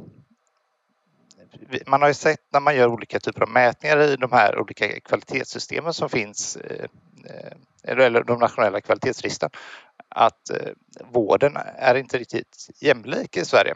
[1.85, 4.99] man har ju sett när man gör olika typer av mätningar i de här olika
[4.99, 6.85] kvalitetssystemen som finns eh,
[7.25, 9.49] eh, eller de nationella kvalitetslistan
[10.09, 10.51] att
[11.11, 13.75] vården är inte riktigt jämlik i Sverige.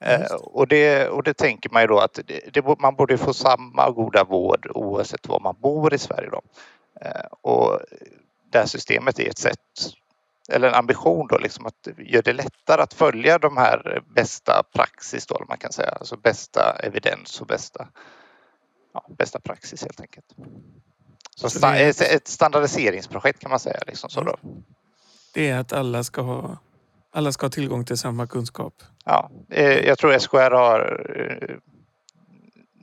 [0.00, 0.28] Det.
[0.34, 3.90] Och det, och det tänker man ju då att det, det, man borde få samma
[3.90, 6.30] goda vård oavsett var man bor i Sverige.
[6.30, 6.42] Då.
[7.40, 7.80] Och
[8.54, 9.58] det här systemet är ett sätt
[10.48, 15.26] eller en ambition då liksom att göra det lättare att följa de här bästa praxis
[15.26, 17.88] då, man kan säga, alltså bästa evidens och bästa,
[18.94, 20.26] ja, bästa praxis helt enkelt.
[21.36, 23.80] Så Så sta- är- ett, standardiseringsprojekt kan man säga.
[23.86, 24.36] Liksom så då.
[25.34, 26.56] Det är att alla ska ha,
[27.12, 28.74] alla ska ha tillgång till samma kunskap.
[29.04, 31.56] Ja, eh, jag tror SKR har, eh,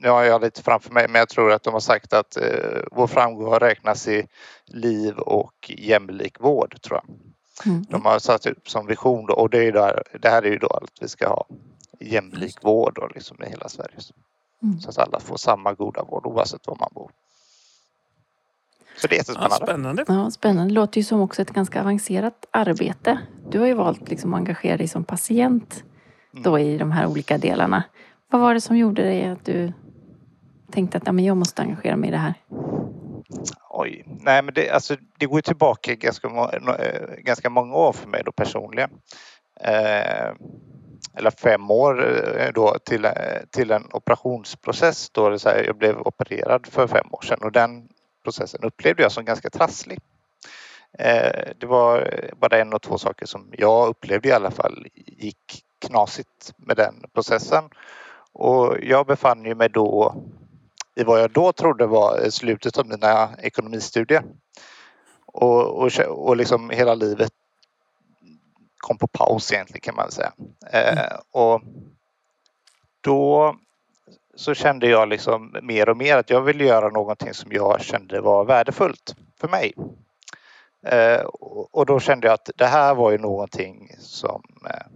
[0.02, 2.80] nu har jag lite framför mig, men jag tror att de har sagt att eh,
[2.92, 4.26] vår framgång räknas i
[4.66, 7.16] liv och jämlik vård tror jag.
[7.66, 7.84] Mm.
[7.88, 10.58] De har satt upp som vision då, och det, är där, det här är ju
[10.58, 11.44] då att vi ska ha
[12.00, 13.96] jämlik vård då, liksom i hela Sverige.
[14.62, 14.80] Mm.
[14.80, 17.10] Så att alla får samma goda vård oavsett var man bor.
[18.96, 19.56] Så det är Ja, jättespännande.
[19.56, 20.04] spännande.
[20.08, 20.70] Ja, spännande.
[20.70, 23.18] Det låter ju som också ett ganska avancerat arbete.
[23.50, 25.84] Du har ju valt liksom att engagera dig som patient
[26.32, 27.84] då i de här olika delarna.
[28.30, 29.72] Vad var det som gjorde dig att du
[30.72, 32.34] tänkte att ja, men jag måste engagera mig i det här?
[33.70, 38.22] Oj, nej men det, alltså, det går tillbaka ganska, eh, ganska många år för mig
[38.24, 38.90] då personligen.
[39.60, 40.34] Eh,
[41.14, 42.04] eller fem år
[42.38, 43.12] eh, då till, eh,
[43.50, 45.10] till en operationsprocess.
[45.10, 47.88] Då det så här, jag blev opererad för fem år sedan och den
[48.24, 49.98] processen upplevde jag som ganska trasslig.
[50.98, 55.64] Eh, det var bara en och två saker som jag upplevde i alla fall gick
[55.86, 57.64] knasigt med den processen.
[58.32, 60.14] Och jag befann ju mig då
[60.94, 64.22] i vad jag då trodde var slutet av mina ekonomistudier.
[65.26, 67.32] Och, och, och liksom hela livet
[68.76, 70.32] kom på paus egentligen kan man säga.
[70.72, 71.62] Eh, och
[73.00, 73.56] då
[74.34, 78.20] så kände jag liksom mer och mer att jag ville göra någonting som jag kände
[78.20, 79.74] var värdefullt för mig.
[80.86, 84.86] Eh, och, och då kände jag att det här var ju någonting som eh,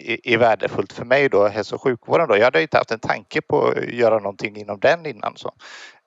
[0.00, 2.36] är, är värdefullt för mig då, hälso och sjukvården då.
[2.36, 5.36] Jag hade inte haft en tanke på att göra någonting inom den innan.
[5.36, 5.52] Så.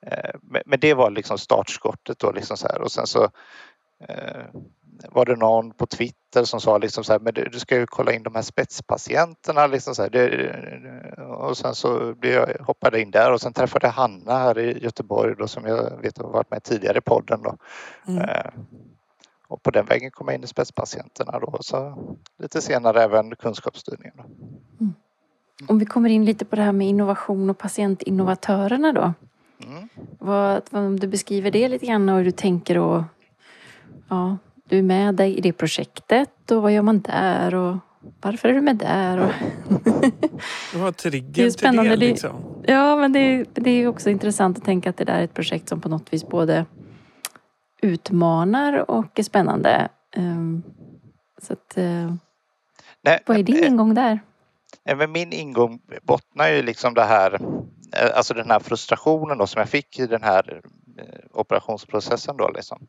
[0.06, 0.30] Eh,
[0.66, 3.24] Men, det var liksom startskottet då liksom så här och sen så
[4.10, 4.46] eh,
[5.10, 8.14] var det någon på Twitter som sa liksom så här, men du, ska ju kolla
[8.14, 11.20] in de här spetspatienterna liksom så här.
[11.20, 14.84] Och sen så jag, hoppade jag in där och sen träffade jag Hanna här i
[14.84, 17.58] Göteborg då som jag vet har varit med tidigare i podden då.
[18.08, 18.30] Mm.
[19.54, 21.98] Och på den vägen kom jag in i spetspatienterna då och så
[22.42, 24.14] lite senare även kunskapsstyrningen.
[24.18, 24.24] Då.
[25.68, 29.14] Om vi kommer in lite på det här med innovation och patientinnovatörerna då.
[29.68, 29.90] Mm.
[30.20, 33.04] Vad, vad, om du beskriver det lite grann och hur du tänker och
[34.10, 34.38] ja,
[34.70, 37.78] du är med dig i det projektet och vad gör man där och
[38.22, 39.18] varför är du med där?
[39.18, 39.32] Och,
[40.88, 41.78] är triggen till.
[41.90, 42.32] Det- Liksom.
[42.66, 45.34] ja, men det, är- det är också intressant att tänka att det där är ett
[45.34, 46.66] projekt som på något vis både
[47.84, 49.90] utmanar och är spännande.
[50.16, 50.64] Ehm,
[51.42, 52.14] Så att, eh,
[53.02, 54.20] Nej, vad är din eh, ingång där?
[54.84, 57.34] Men min ingång bottnar ju liksom det här,
[57.96, 60.62] eh, alltså den här frustrationen då som jag fick i den här
[61.34, 62.88] operationsprocessen då liksom.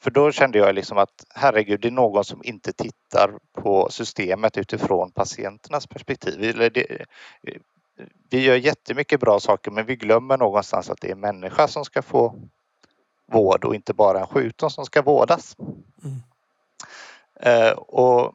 [0.00, 4.58] För då kände jag liksom att herregud, det är någon som inte tittar på systemet
[4.58, 6.70] utifrån patienternas perspektiv.
[8.30, 12.02] Vi gör jättemycket bra saker men vi glömmer någonstans att det är människa som ska
[12.02, 12.34] få
[13.32, 15.56] vård och inte bara en sjukdom som ska vårdas.
[16.04, 16.22] Mm.
[17.40, 18.34] Eh, och,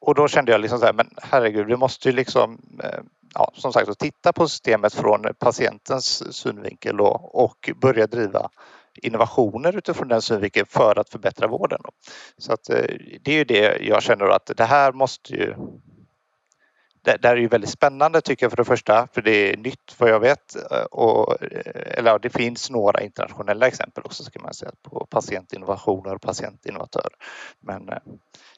[0.00, 3.00] och då kände jag liksom så här, men herregud, vi måste ju liksom eh,
[3.34, 8.48] ja, som sagt att titta på systemet från patientens synvinkel då, och börja driva
[9.02, 11.80] innovationer utifrån den synvinkeln för att förbättra vården.
[12.38, 15.54] Så att, eh, det är ju det jag känner att det här måste ju
[17.04, 19.94] det, det är ju väldigt spännande tycker jag för det första, för det är nytt
[19.98, 20.56] vad jag vet.
[20.90, 26.22] Och, eller ja, det finns några internationella exempel också ska man säga på patientinnovationer och
[26.22, 27.12] patientinnovatörer.
[27.60, 27.98] Men eh,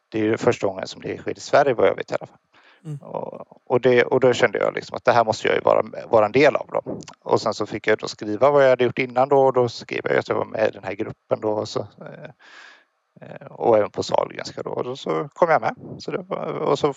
[0.09, 2.27] det är ju första gången som det sker i Sverige vad jag vet i alla
[2.27, 2.39] fall.
[2.85, 2.99] Mm.
[2.99, 5.83] Och, och, det, och då kände jag liksom att det här måste jag ju vara,
[6.11, 6.67] vara en del av.
[6.73, 6.99] Då.
[7.21, 9.69] Och sen så fick jag då skriva vad jag hade gjort innan då och då
[9.69, 11.51] skrev jag att jag var med i den här gruppen då.
[11.51, 12.31] Och så, eh, Eh,
[13.51, 14.71] och även på Sahlgrenska då.
[14.71, 15.75] Och så kom jag med.
[15.99, 16.19] Så det,
[16.59, 16.95] och så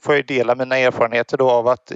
[0.00, 1.92] får jag dela mina erfarenheter då av att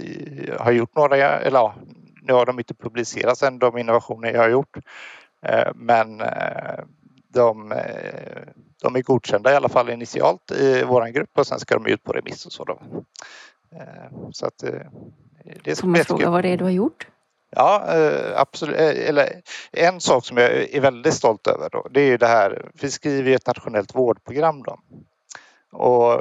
[0.59, 1.75] ha gjort några, eller ja,
[2.23, 4.77] nu har de inte publicerats än de innovationer jag har gjort.
[5.47, 6.85] Eh, men eh,
[7.29, 7.75] de,
[8.83, 12.03] de är godkända i alla fall initialt i vår grupp och sen ska de ut
[12.03, 12.65] på remiss och så.
[12.65, 12.81] Då.
[14.31, 14.65] Så att
[15.65, 17.07] det Får man fråga vad det är du har gjort?
[17.57, 18.77] Ja, eh, absolut.
[18.77, 22.27] Eh, eller, en sak som jag är väldigt stolt över då, det är ju det
[22.27, 24.79] här, vi skriver ju ett nationellt vårdprogram då.
[25.73, 26.21] Och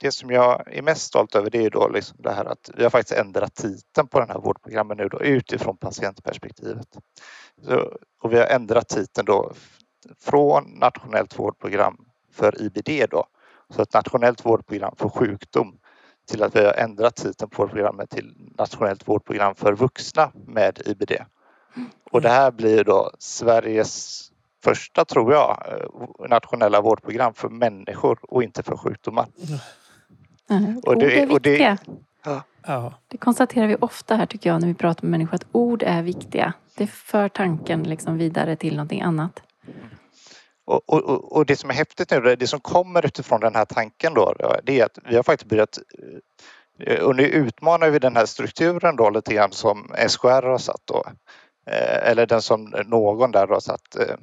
[0.00, 2.82] det som jag är mest stolt över det är då liksom det här att vi
[2.82, 6.88] har faktiskt ändrat titeln på den här vårdprogrammen nu då utifrån patientperspektivet.
[7.62, 9.52] Så, och vi har ändrat titeln då
[10.20, 11.96] från nationellt vårdprogram
[12.32, 13.26] för IBD då,
[13.74, 15.78] så ett nationellt vårdprogram för sjukdom
[16.30, 21.12] till att vi har ändrat titeln på programmet till Nationellt vårdprogram för vuxna med IBD.
[22.10, 24.22] Och det här blir då Sveriges
[24.64, 29.26] första, tror jag, eh, nationella vårdprogram för människor och inte för sjukdomar.
[30.50, 30.78] Mm.
[30.78, 31.78] Och det, ord är viktiga.
[32.24, 32.94] Och det, ja.
[33.08, 36.02] det konstaterar vi ofta här tycker jag när vi pratar med människor att ord är
[36.02, 36.52] viktiga.
[36.76, 39.42] Det för tanken liksom vidare till någonting annat.
[40.64, 44.14] Och, och, och, det som är häftigt nu, det som kommer utifrån den här tanken
[44.14, 45.78] då, det är att vi har faktiskt börjat
[47.02, 51.04] och nu utmanar vi den här strukturen då lite grann som SKR har satt då.
[51.66, 53.96] Eh, eller den som någon där har satt.
[53.96, 54.16] Eh,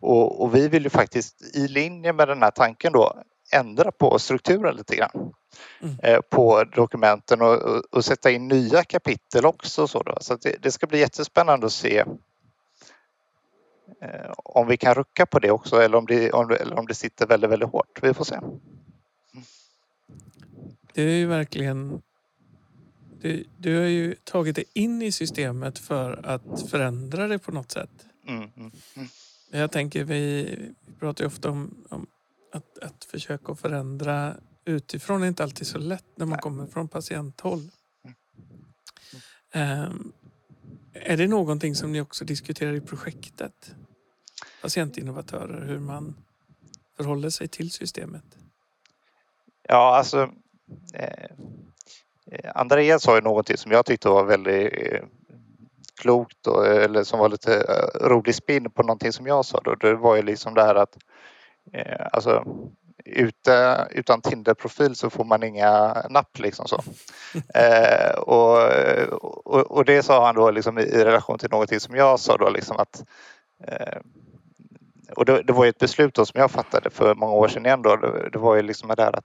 [0.00, 3.22] och, och vi vill ju faktiskt i linje med den här tanken då
[3.52, 5.32] ändra på strukturen lite grann.
[5.82, 6.22] Mm.
[6.30, 9.86] På dokumenten och, och, sätta in nya kapitel också.
[9.86, 10.16] Så, då.
[10.20, 12.04] så det, det ska bli jättespännande att se
[14.02, 16.94] Eh, om vi kan rucka på det också eller om det, om, eller om det
[16.94, 17.98] sitter väldigt, väldigt hårt.
[18.02, 18.38] Vi får se.
[20.98, 22.02] Det är ju verkligen...
[23.20, 27.70] Du, du har ju tagit det in i systemet för att förändra det på något
[27.70, 27.90] sätt.
[28.26, 29.08] Mm, mm, mm.
[29.50, 30.42] Jag tänker, vi,
[30.86, 32.06] vi pratar ju ofta om, om
[32.52, 37.70] att, att försöka förändra utifrån är inte alltid så lätt när man kommer från patienthåll.
[39.54, 40.12] Um,
[40.92, 43.74] är det någonting som ni också diskuterar i projektet?
[44.62, 46.16] Patientinnovatörer, hur man
[46.96, 48.38] förhåller sig till systemet?
[49.62, 50.32] Ja, alltså
[52.54, 55.00] Andreas sa ju någonting som jag tyckte var väldigt eh,
[56.00, 59.74] klokt och, eller som var lite eh, rolig spinn på någonting som jag sa då.
[59.74, 60.98] Det var ju liksom det här att
[61.72, 62.44] eh, alltså
[63.04, 66.82] ute, utan Tinder-profil så får man inga napp liksom så.
[67.54, 68.58] Eh, och,
[69.44, 72.36] och, och, det sa han då liksom i, i relation till någonting som jag sa
[72.36, 73.04] då liksom att
[73.64, 73.98] eh,
[75.16, 77.66] och det, det, var ju ett beslut då som jag fattade för många år sedan
[77.66, 77.96] igen då.
[77.96, 79.24] Det, det var ju liksom det där att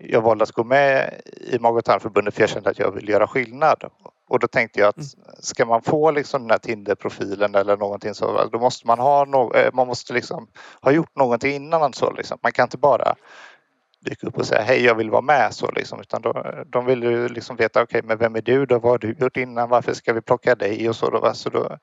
[0.00, 3.12] jag valde att gå med i Mag och tarmförbundet för jag kände att jag ville
[3.12, 3.84] göra skillnad.
[4.28, 5.08] Och då tänkte jag att mm.
[5.40, 9.54] ska man få liksom den här Tinder-profilen eller någonting så, då måste man ha no
[9.54, 10.48] eh, man måste liksom
[10.80, 12.38] ha gjort någonting innan så liksom.
[12.42, 13.14] Man kan inte bara
[14.04, 17.02] dyka upp och säga hej jag vill vara med så liksom utan då, de vill
[17.02, 18.78] ju liksom veta okej okay, men vem är du då?
[18.78, 19.68] Vad har du gjort innan?
[19.68, 21.34] Varför ska vi plocka dig och så då?
[21.34, 21.78] Så då,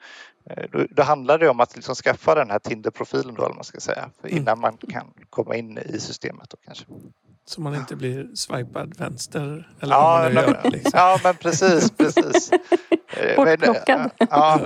[0.50, 3.64] eh, då, då handlar det om att liksom skaffa den här Tinder-profilen då, eller man
[3.64, 4.38] ska säga, mm.
[4.38, 6.86] innan man kan komma in i systemet då kanske.
[7.50, 10.72] Så man inte blir swipad vänster eller ja, vad man nu gör.
[10.72, 10.92] Liksom.
[10.94, 12.52] Ja men precis, precis.
[13.12, 14.12] Eh, Bortplockad.
[14.18, 14.62] Ja.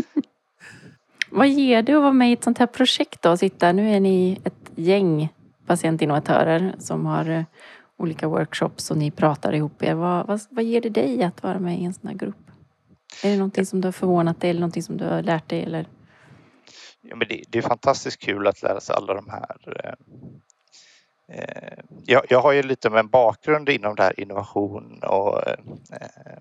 [1.30, 3.36] vad ger det att vara med i ett sånt här projekt då?
[3.36, 5.28] Sitta, nu är ni ett gäng
[5.66, 7.44] patientinnovatörer som har eh,
[7.98, 9.94] olika workshops och ni pratar ihop er.
[9.94, 12.50] Vad, vad, vad ger det dig att vara med i en sån här grupp?
[13.22, 15.62] Är det någonting som du har förvånat dig eller någonting som du har lärt dig?
[15.62, 15.86] Eller?
[17.00, 19.94] Ja, men det, det är fantastiskt kul att lära sig alla de här eh,
[21.30, 25.56] Eh, jag, jag, har ju lite med en bakgrund inom det här innovation och eh,
[25.92, 26.38] eh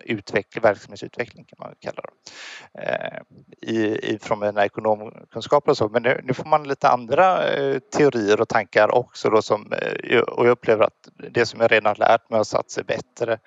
[0.00, 2.82] utveckling, verksamhetsutveckling kan man kalla det.
[2.82, 3.20] Eh,
[3.60, 5.88] i, i, från mina ekonomkunskaper och så.
[5.88, 10.20] Men nu, nu får man lite andra eh, teorier och tankar också då som, eh,
[10.20, 13.38] och jag upplever att det som jag redan lärt mig har satt sig bättre.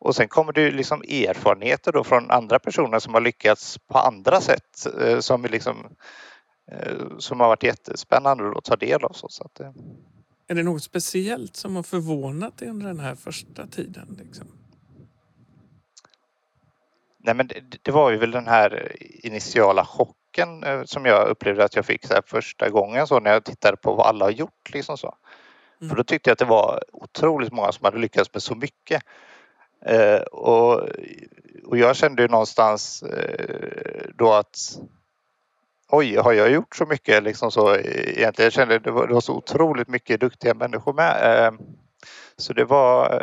[0.00, 4.40] Och sen kommer det liksom erfarenheter då från andra personer som har lyckats på andra
[4.40, 5.90] sätt eh, som, liksom, eh,
[7.18, 9.12] som har varit jättespännande att ta del av.
[9.12, 9.60] Så, så att,
[10.48, 14.16] är det något speciellt som har förvånat dig under den här första tiden?
[14.24, 14.46] Liksom?
[17.18, 18.96] Nej, men det, det, var ju väl den här
[19.26, 23.44] initiala chocken eh, som jag upplevde att jag fick så första gången så när jag
[23.44, 24.70] tittade på vad alla har gjort.
[24.72, 25.14] Liksom så.
[25.80, 25.88] Mm.
[25.88, 29.02] För då tyckte jag att det var otroligt många som hade lyckats med så mycket.
[29.86, 30.88] Eh, och,
[31.64, 34.78] och jag kände ju någonstans eh, då att
[35.88, 38.46] oj, har jag gjort så mycket liksom så egentligen?
[38.46, 41.46] Jag kände det var, det var så otroligt mycket duktiga människor med.
[41.46, 41.52] Eh,
[42.36, 43.22] så det var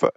[0.00, 0.10] för,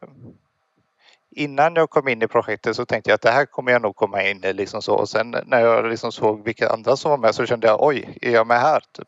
[1.31, 3.95] innan jag kom in i projektet så tänkte jag att det här kommer jag nog
[3.95, 7.17] komma in i liksom så och sen när jag liksom såg vilka andra som var
[7.17, 8.83] med så kände jag oj, är jag med här?
[8.91, 9.07] Typ.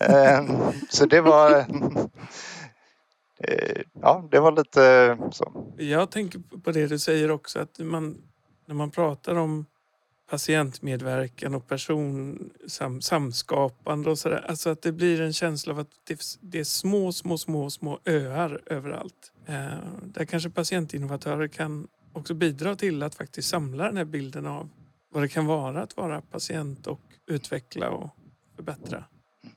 [0.00, 0.48] Ehm,
[0.90, 1.50] så det var
[3.38, 5.72] eh, Ja, det var lite så.
[5.76, 8.22] Jag tänker på det du säger också att man
[8.66, 9.66] när man pratar om
[10.30, 11.64] patientmedverkan och
[13.00, 14.44] samskapande och sådär.
[14.48, 15.90] Alltså att det blir en känsla av att
[16.40, 19.32] det, är små, små, små, små öar överallt.
[19.46, 19.54] Eh,
[20.02, 24.68] där kanske patientinnovatörer kan också bidra till att faktiskt samla den här bilden av
[25.12, 28.10] vad det kan vara att vara patient och utveckla och
[28.56, 29.04] förbättra.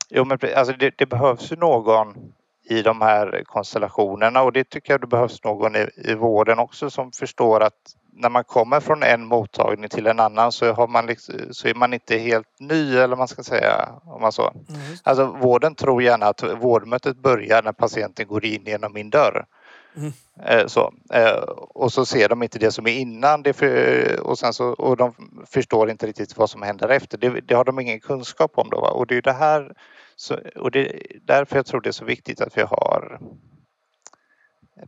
[0.09, 2.34] Jo, men alltså det, det behövs ju någon
[2.64, 6.89] i de här konstellationerna och det tycker jag det behövs någon i, i vården också
[6.89, 11.05] som förstår att när man kommer från en mottagning till en annan så, har man
[11.05, 13.89] liksom, så är man inte helt ny eller man ska säga.
[14.05, 14.47] Om man så.
[14.47, 14.82] Mm.
[15.03, 19.45] Alltså vården tror gärna att vårdmötet börjar när patienten går in genom min dörr.
[19.97, 20.12] Mm.
[20.45, 24.39] Eh, så, eh, och så ser de inte det som är innan det för, och,
[24.39, 25.14] sen så, och de
[25.47, 27.18] förstår inte riktigt vad som händer efter.
[27.18, 28.70] Det, det har de ingen kunskap om.
[28.70, 28.89] Då, va?
[28.89, 29.74] Och det är det här
[30.22, 33.19] så, och det är därför jag tror det är så viktigt att vi har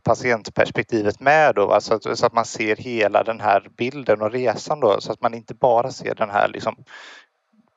[0.02, 4.80] patientperspektivet med då, så att, så att man ser hela den här bilden och resan
[4.80, 6.76] då, så att man inte bara ser den här liksom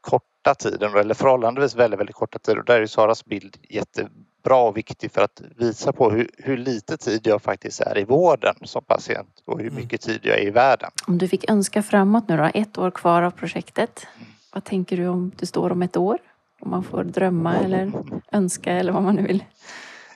[0.01, 4.77] korta tiden eller förhållandevis väldigt, väldigt korta tid och där är Saras bild jättebra och
[4.77, 8.83] viktig för att visa på hur, hur lite tid jag faktiskt är i vården som
[8.83, 9.81] patient och hur mm.
[9.81, 10.91] mycket tid jag är i världen.
[11.07, 14.07] Om du fick önska framåt nu då, ett år kvar av projektet.
[14.53, 16.17] Vad tänker du om du står om ett år?
[16.59, 17.91] Om man får drömma eller
[18.31, 19.43] önska eller vad man nu vill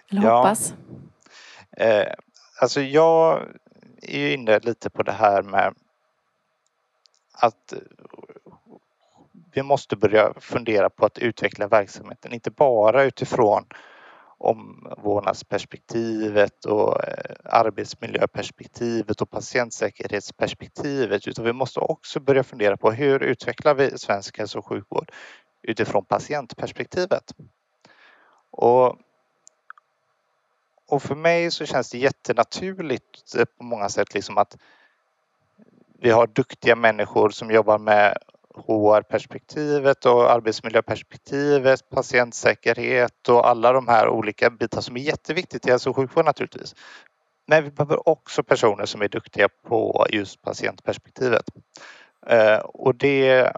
[0.10, 0.38] eller ja.
[0.38, 0.74] hoppas.
[1.78, 2.08] Eh,
[2.62, 3.48] alltså jag
[4.02, 5.74] är ju inne lite på det här med
[7.34, 7.74] att
[9.54, 13.66] vi måste börja fundera på att utveckla verksamheten, inte bara utifrån
[14.38, 23.76] omvårdnadsperspektivet och eh, arbetsmiljöperspektivet och patientsäkerhetsperspektivet utan vi måste också börja fundera på hur utvecklar
[23.76, 25.12] vi svensk hälso och sjukvård
[25.64, 27.34] utifrån patientperspektivet.
[28.52, 28.98] Och
[30.92, 34.58] och för mig så känns det jättenaturligt eh, på många sätt liksom att
[36.00, 38.18] vi har duktiga människor som jobbar med
[38.56, 45.90] HR-perspektivet och arbetsmiljöperspektivet, patientsäkerhet och alla de här olika bitar som är jätteviktigt i hälso
[45.90, 46.76] och sjukvård naturligtvis.
[47.48, 51.46] Men vi behöver också personer som är duktiga på just patientperspektivet.
[52.28, 53.52] Eh, och det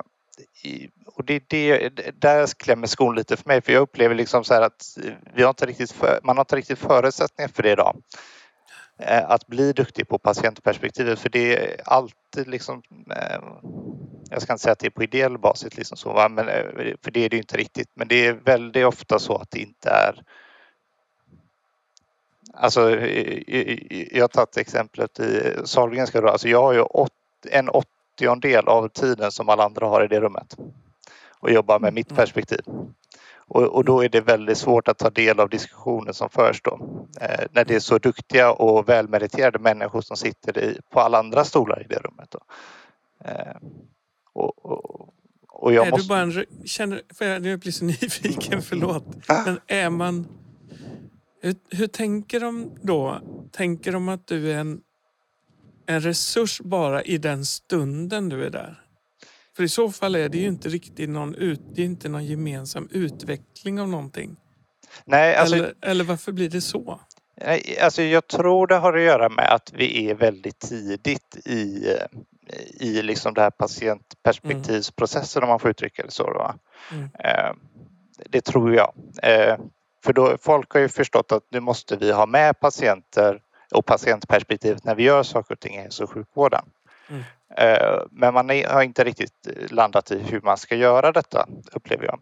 [1.05, 1.89] och det, det,
[2.21, 4.97] där klämmer skon lite för mig för jag upplever liksom så att
[5.33, 8.01] vi har inte riktigt för, man har inte riktigt förutsättningar för det idag.
[8.99, 12.83] Eh, att bli duktig på patientperspektivet för det är alltid liksom
[13.15, 13.39] eh,
[14.29, 17.11] jag ska inte säga att det är på ideell basis liksom så, men, eh, för
[17.11, 20.23] det är det inte riktigt men det är väldigt ofta så att det inte är
[22.55, 22.89] Alltså,
[24.11, 26.85] jag har tagit exemplet i Sahlgrenska alltså jag har ju
[27.49, 27.69] en
[28.13, 30.57] åttiondel av tiden som alla andra har i det rummet
[31.39, 32.17] och jobbar med mitt mm.
[32.17, 32.61] perspektiv.
[33.47, 37.05] Och, och, då är det väldigt svårt att ta del av diskussionen som förs då.
[37.21, 41.43] Eh, när det är så duktiga och välmeriterade människor som sitter i, på alla andra
[41.43, 42.35] stolar i det rummet.
[43.25, 43.57] Eh,
[44.33, 45.13] och, och,
[45.49, 46.03] och jag är måste...
[46.03, 49.05] du bara en, känner, för jag, jag blir så nyfiken, förlåt.
[49.27, 50.27] Men är man...
[51.41, 53.21] Hur, hur tänker de då?
[53.51, 54.81] Tänker de att du är en
[55.85, 58.79] en resurs bara i den stunden du är där.
[59.55, 62.25] För i så fall är det ju inte riktigt någon, ut, det är inte någon
[62.25, 64.35] gemensam utveckling av någonting.
[65.05, 66.99] Nej, alltså, eller, eller varför blir det så?
[67.81, 71.87] Alltså jag tror det har att göra med att vi är väldigt tidigt i,
[72.79, 75.49] i liksom det här patientperspektivsprocessen mm.
[75.49, 76.53] om man får uttrycka det så.
[76.91, 77.09] Mm.
[77.19, 77.53] Eh,
[78.29, 78.93] det tror jag.
[79.23, 79.57] Eh,
[80.03, 83.41] för då, folk har ju förstått att nu måste vi ha med patienter
[83.73, 86.65] och patientperspektivet när vi gör saker och ting i hälso och sjukvården.
[87.09, 87.23] Mm.
[87.57, 92.19] Eh, Men man har inte riktigt landat i hur man ska göra detta, upplever jag.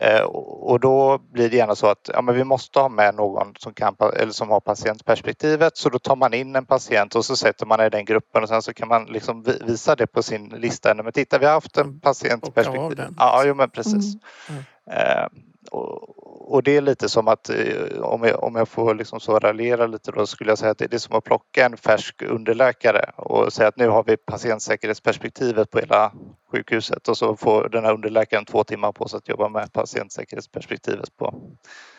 [0.00, 3.54] Eh, Och då blir det gärna så att ja, men vi måste ha med någon
[3.58, 7.36] som, kan, eller som har patientperspektivet så då tar man in en patient och så
[7.36, 10.22] sätter man i den gruppen och sen så kan man liksom vi- visa det på
[10.22, 10.94] sin lista.
[10.94, 12.00] Men titta, vi har haft en Mm.
[12.00, 13.04] Patientperspektiv.
[13.18, 14.14] Ja, jo, men precis.
[14.48, 14.62] Mm.
[14.90, 15.26] Eh,
[15.70, 19.38] och, och det är lite som att eh, om jag, om jag får liksom så
[19.38, 23.10] raljera lite då skulle jag säga att det är som att plocka en färsk underläkare
[23.16, 26.12] och säga att nu har vi patientsäkerhetsperspektivet på hela
[26.52, 31.16] sjukhuset och så får den här underläkaren två timmar på sig att jobba med patientsäkerhetsperspektivet
[31.16, 31.34] på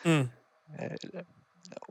[0.04, 0.28] Mm.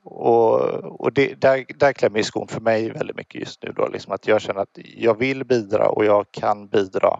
[0.03, 0.59] och,
[1.01, 4.27] och det, där, där klämmer skon för mig väldigt mycket just nu då, liksom att
[4.27, 7.19] jag känner att jag vill bidra och jag kan bidra.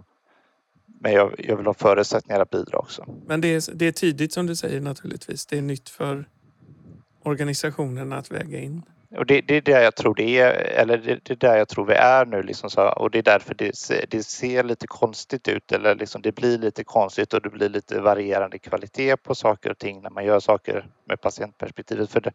[0.99, 3.05] Men jag, jag vill ha förutsättningar att bidra också.
[3.27, 5.45] Men det är, det är tidigt som du säger naturligtvis.
[5.45, 6.25] Det är nytt för
[7.23, 8.81] organisationen att väga in.
[9.17, 11.67] Och det, det är där jag tror det är, eller det, det är där jag
[11.67, 14.87] tror vi är nu liksom så, och det är därför det ser, det ser lite
[14.87, 19.35] konstigt ut eller liksom det blir lite konstigt och det blir lite varierande kvalitet på
[19.35, 22.11] saker och ting när man gör saker med patientperspektivet.
[22.11, 22.31] För det,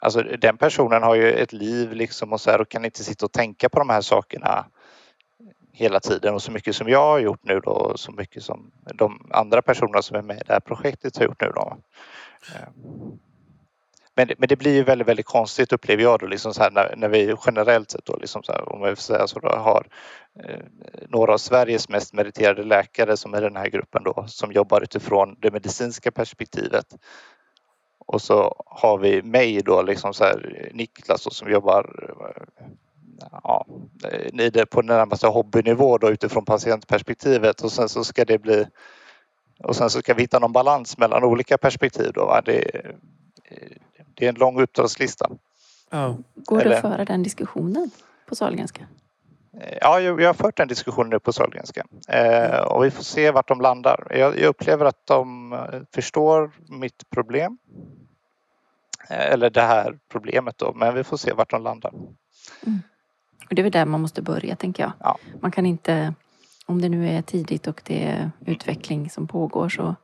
[0.00, 3.26] alltså den personen har ju ett liv liksom och så här och kan inte sitta
[3.26, 4.66] och tänka på de här sakerna
[5.76, 8.70] hela tiden och så mycket som jag har gjort nu då och så mycket som
[8.94, 11.76] de andra personerna som är med i det här projektet har gjort nu då.
[12.54, 12.68] Eh.
[14.14, 16.94] Men, men det blir ju väldigt, väldigt konstigt upplever jag då liksom så här när,
[16.96, 19.86] när vi generellt sett då liksom så här, om jag får säga så då har
[20.44, 20.60] eh,
[21.08, 25.36] några av Sveriges mest meriterade läkare som är den här gruppen då som jobbar utifrån
[25.40, 26.86] det medicinska perspektivet.
[28.06, 32.66] Och så har vi mig då liksom så här Niklas då, som jobbar eh,
[33.42, 33.66] ja,
[34.50, 38.66] det på närmaste hobbynivå då utifrån patientperspektivet och sen så ska det bli
[39.58, 42.26] och sen så ska vi hitta någon balans mellan olika perspektiv då.
[42.26, 42.42] Va?
[42.44, 42.82] Det,
[44.14, 45.30] det är en lång uppdragslista.
[45.90, 46.16] Ja.
[46.34, 47.90] Går det att föra den diskussionen
[48.26, 48.86] på Sahlgrenska?
[49.80, 53.30] Ja, jag, jag har fört den diskussionen nu på Sahlgrenska eh, och vi får se
[53.30, 54.06] vart de landar.
[54.10, 57.58] Jag, jag upplever att de eh, förstår mitt problem.
[59.10, 61.92] Eh, Eller det här problemet då, men vi får se vart de landar.
[63.48, 64.92] Och det är väl där man måste börja, tänker jag.
[65.00, 65.18] Ja.
[65.40, 66.14] Man kan inte,
[66.66, 69.94] om det nu är tidigt och det är utveckling som pågår så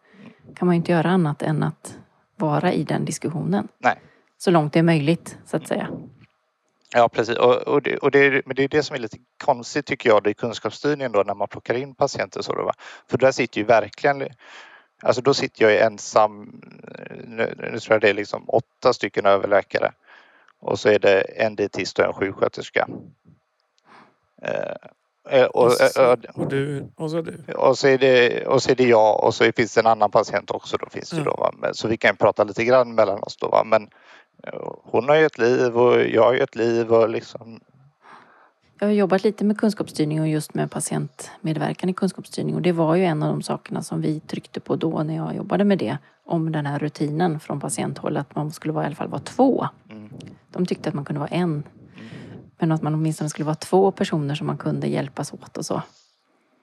[0.54, 1.98] kan man ju inte göra annat än att
[2.36, 3.68] vara i den diskussionen.
[3.78, 4.00] Nej.
[4.38, 5.88] Så långt det är möjligt, så att säga.
[6.94, 9.86] Ja precis och, och, det, och det, men det är det som är lite konstigt
[9.86, 12.72] tycker jag i kunskapsstyrningen då när man plockar in patienter så då, va?
[13.10, 14.28] För där sitter ju verkligen
[15.02, 16.60] Alltså då sitter jag ensam,
[17.24, 19.92] nu, nu tror jag det är liksom åtta stycken överläkare
[20.60, 22.88] och så är det en dietist och en sjuksköterska.
[24.44, 27.52] Eh, eh, och, Och, så, eh, och, du, och så du.
[27.54, 30.10] och, så är det, och så är det jag och så finns det en annan
[30.10, 31.24] patient också då finns det Mm.
[31.24, 31.52] då, va?
[31.58, 33.64] Men, så vi kan prata lite grann mellan oss då va?
[33.64, 33.88] men
[34.84, 37.60] hon har ju ett liv och jag har ju ett liv och liksom
[38.80, 42.94] Jag har jobbat lite med kunskapsstyrning och just med patientmedverkan i kunskapsstyrning och det var
[42.94, 45.98] ju en av de sakerna som vi tryckte på då när jag jobbade med det.
[46.26, 49.66] Om den här rutinen från patienthåll att man skulle vara, i alla fall vara två.
[49.90, 50.10] Mm.
[50.52, 51.62] De tyckte att man kunde vara en.
[52.58, 55.82] Men att man åtminstone skulle vara två personer som man kunde hjälpas åt och så.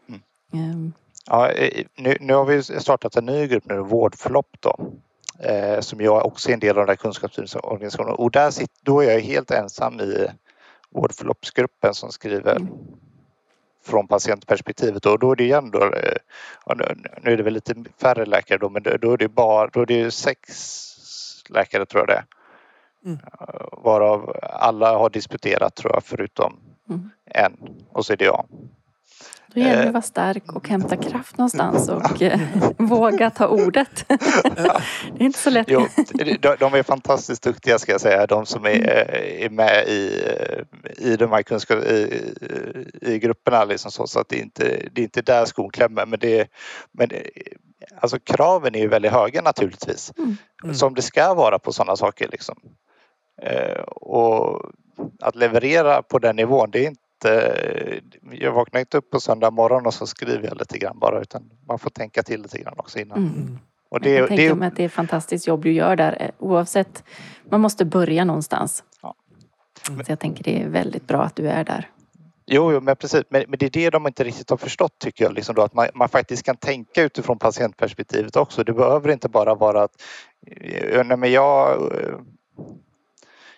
[0.10, 0.22] Mm.
[0.54, 0.94] Ehm,
[1.26, 1.52] Ja,
[1.98, 4.92] nu, nu har vi startat en ny grupp nu, Vårdflopp då.
[5.40, 9.04] Eh, som jag också är en del av den här kunskapsstyrningsorganisationen och där sitter, då
[9.04, 10.28] är jag helt ensam i
[10.90, 12.74] Vårdförloppsgruppen som skriver Mm.
[13.86, 16.18] från patientperspektivet och då är det igen då, eh,
[16.76, 19.86] nu- är det väl lite färre läkare då men då är det bara, då är
[19.86, 20.50] det ju sex
[21.50, 22.26] läkare tror jag det är.
[23.06, 23.18] Mm.
[23.24, 27.10] Eh, Varav alla har disputerat tror jag förutom Mm.
[27.26, 27.54] en
[27.92, 28.46] och så är det jag.
[29.54, 29.88] Då gäller det Eh.
[29.88, 32.40] att vara stark och hämta kraft någonstans och eh,
[32.78, 34.06] våga ta ordet.
[34.08, 35.68] det är inte så lätt.
[35.70, 35.88] Jo,
[36.60, 41.06] de, är fantastiskt duktiga ska jag säga, de som är, eh, är med i, eh,
[41.08, 42.34] i de här kunskap, i,
[43.02, 43.66] i grupperna.
[43.66, 46.06] Liksom så, så att det, är inte, det är inte där skon klämmer.
[46.06, 46.48] Men, det,
[46.92, 47.22] men eh,
[48.02, 50.14] alltså, kraven är ju väldigt höga naturligtvis.
[50.18, 50.38] Mm.
[50.64, 50.76] Mm.
[50.76, 52.28] Som det ska vara på sådana saker.
[52.32, 52.56] Liksom.
[53.42, 54.72] Eh, och
[55.22, 57.00] att leverera på den nivån, det är inte
[58.32, 61.50] jag vaknar inte upp på söndag morgon och så skriver jag lite grann bara utan
[61.68, 63.18] man får tänka till lite grann också innan.
[63.18, 63.34] Mm.
[63.36, 63.60] Mm.
[63.90, 66.30] Och jag kan det, det, mig att det är fantastiskt jobb du gör där eh,
[66.38, 67.04] oavsett.
[67.50, 68.84] Man måste börja någonstans.
[69.02, 69.16] Ja.
[69.86, 71.90] Så jag tänker det är väldigt bra att du är där.
[72.46, 73.24] Jo, jo men precis.
[73.30, 75.34] Men, men det är det de inte riktigt har förstått tycker jag.
[75.34, 78.64] Liksom då, att man, man faktiskt kan tänka utifrån patientperspektivet också.
[78.64, 80.02] Det behöver inte bara vara att
[80.48, 81.82] eh, nej, men jag,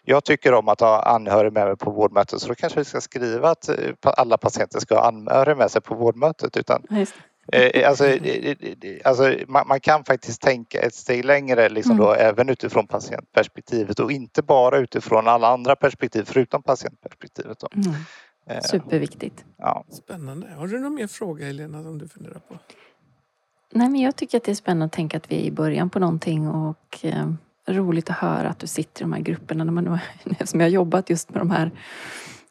[0.06, 3.02] jag tycker om att ha anhörig med mig på vårdmötet så då kanske vi ska
[3.02, 6.58] skriva att eh, alla patienter ska ha anhörig med sig på vårdmötet.
[6.58, 7.08] Utan det.
[7.54, 12.06] Eh, alltså, eh, eh, alltså, man, man kan faktiskt tänka ett steg längre liksom Mm.
[12.06, 17.60] då, även utifrån patientperspektivet och inte bara utifrån alla andra perspektiv förutom patientperspektivet.
[17.60, 17.68] Då.
[17.76, 17.91] Mm.
[18.47, 19.45] Eh, Superviktigt.
[19.58, 19.86] Ja.
[19.89, 20.47] Spännande.
[20.58, 22.58] Har du någon mer fråga Helena som du funderar på?
[23.74, 25.89] Nej, men jag tycker att det är spännande att tänka att vi är i början
[25.89, 27.32] på någonting och eh,
[27.68, 29.64] roligt att höra att du sitter i de här grupperna.
[29.64, 29.88] När man,
[30.24, 31.72] eftersom jag har jobbat just med de här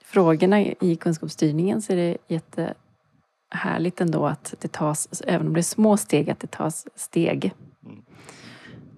[0.05, 5.63] frågorna i kunskapsstyrningen så är det jättehärligt ändå att det tas, även om det är
[5.63, 7.55] små steg, att det tas steg.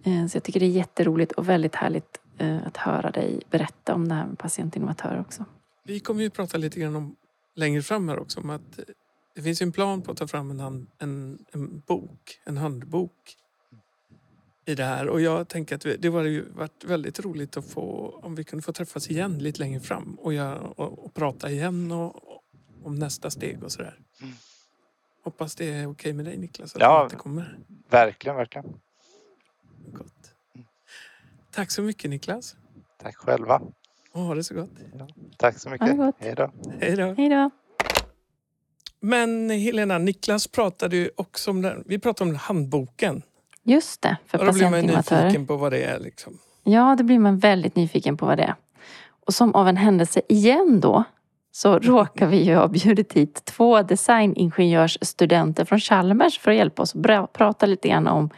[0.04, 0.28] Mm.
[0.28, 4.08] Så jag tycker det är jätteroligt och väldigt härligt eh, att höra dig berätta om
[4.08, 5.44] det här med patientinnovatörer också.
[5.84, 7.16] Vi kommer ju prata lite grann om
[7.54, 8.78] längre fram här också om att
[9.34, 13.36] det finns en plan på att ta fram en, hand, en, en bok, en handbok
[14.64, 15.08] i det här.
[15.08, 18.44] Och jag tänker att vi- det var ju varit väldigt roligt att få, om vi
[18.44, 22.42] kunde få träffas igen lite längre fram och, göra, och, och prata igen och, och,
[22.84, 23.98] om nästa steg och sådär.
[24.20, 24.34] Mm.
[25.24, 26.74] Hoppas det är okej med dig Niklas?
[26.76, 26.98] Att Ja.
[27.00, 27.58] du återkommer.
[27.90, 28.66] Verkligen, verkligen.
[29.92, 30.34] Gott.
[31.50, 32.56] Tack så mycket Niklas.
[33.02, 33.62] Tack själva.
[34.12, 34.70] Och ha det så gott.
[35.36, 35.86] Tack så mycket.
[35.88, 36.14] det gott.
[36.18, 36.52] Hej då.
[36.80, 37.14] Hej då.
[37.14, 37.50] Hej då!
[39.00, 41.84] Men Helena, Niklas pratade ju också om den.
[41.86, 43.22] Vi pratade om handboken.
[43.64, 45.24] Just det, för Och då blir man ju patientinnovatörer.
[45.24, 46.00] nyfiken på vad det är.
[46.00, 46.38] Liksom.
[46.64, 48.54] Ja, det blir man väldigt nyfiken på vad det är.
[49.26, 51.04] Och som av en händelse igen då
[51.52, 56.94] så råkar vi ju ha bjudit hit två designingenjörsstudenter från Chalmers för att hjälpa oss
[56.96, 58.30] att prata lite grann om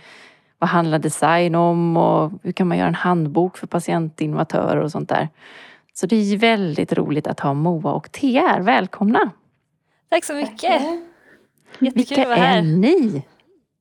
[0.58, 5.08] vad handlar design om och hur kan man göra en handbok för patientinnovatörer och sånt
[5.08, 5.28] där.
[5.94, 8.60] Så det är väldigt roligt att ha Moa och här.
[8.60, 9.30] Välkomna!
[10.08, 10.82] Tack så mycket.
[11.78, 12.62] Jättekul Vilka att vara är här.
[12.62, 13.22] ni?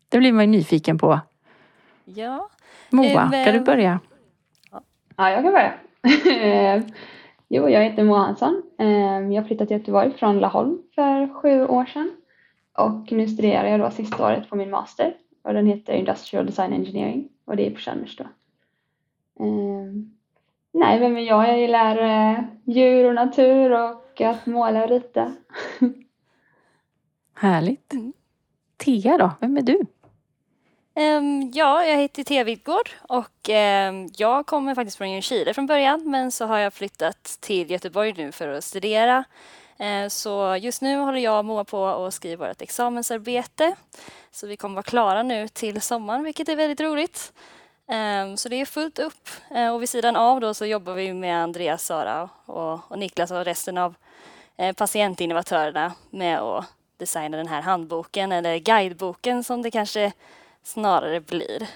[0.09, 1.19] Det blir man ju nyfiken på.
[2.05, 2.49] Ja.
[2.89, 3.99] Moa, Eh, ska du börja?
[5.17, 5.73] Ja, jag kan börja.
[6.41, 6.83] Eh,
[7.47, 8.63] jo, jag heter Moa Hansson.
[8.79, 12.11] Eh, Jag flyttade till Göteborg från Laholm för sju år sedan.
[12.77, 15.15] Och nu studerar jag då sista året på min master.
[15.41, 17.29] Och den heter Industrial Design Engineering.
[17.45, 18.23] Och det är på Chalmers då.
[20.71, 21.47] Nej, vem är jag?
[21.47, 25.33] Jag gillar eh, djur och natur och att måla och rita.
[27.33, 27.93] Härligt.
[27.93, 28.13] Mm.
[28.77, 29.79] Thea då, vem är du?
[30.95, 36.09] Ehm, ja, jag heter Thea Vidgård och ehm, jag kommer faktiskt från Ljungskile från början
[36.11, 39.23] men så har jag flyttat till Göteborg nu för att studera.
[39.77, 43.75] Ehm, så just nu håller jag och Moa på och skriver vårt examensarbete.
[44.31, 47.33] Så vi kommer vara klara nu till sommaren vilket är väldigt roligt.
[48.37, 49.29] Så det är fullt upp
[49.73, 53.45] och vid sidan av då så jobbar vi med Andreas, Sara och, och Niklas och
[53.45, 53.95] resten av
[54.57, 56.65] eh, patientinnovatörerna med att
[56.97, 60.11] designa den här handboken eller guideboken som det kanske
[60.63, 61.69] snarare blir.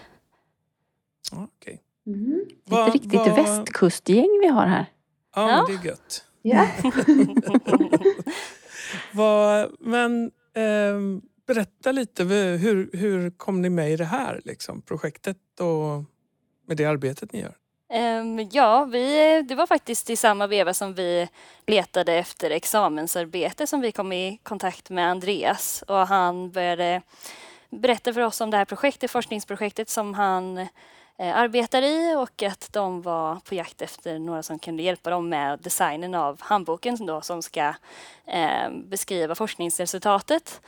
[1.32, 1.82] Ja, okej.
[2.08, 2.46] Mm.
[2.88, 4.86] Ett riktigt västkustgäng vi har här.
[5.36, 5.66] Ja, Ja.
[5.68, 6.24] det är gött.
[6.42, 6.68] Ja.
[9.14, 15.38] Vad, men ehm, berätta lite, hur, hur kom ni med i det här liksom, projektet
[15.60, 16.04] och
[16.68, 17.56] med det arbetet ni gör?
[17.90, 21.30] Ehm, ja, vi, det var faktiskt i samma veva som vi
[21.68, 27.02] letade efter examensarbete som vi kom i kontakt med Andreas och han började
[27.70, 30.58] berättade för oss om det här projektet, forskningsprojektet som han
[31.18, 35.30] eh, arbetar i och att de var på jakt efter några som kunde hjälpa dem
[35.30, 37.74] med designen av handboken då, som ska
[38.26, 40.62] eh, beskriva forskningsresultatet.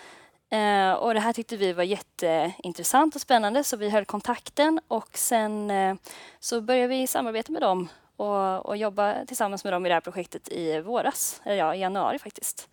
[0.51, 5.17] Eh, och det här tyckte vi var jätteintressant och spännande så vi höll kontakten och
[5.17, 5.95] sen eh,
[6.39, 10.01] så började vi samarbeta med dem och, och jobba tillsammans med dem i det här
[10.01, 12.69] projektet i våras, eller ja, i januari faktiskt.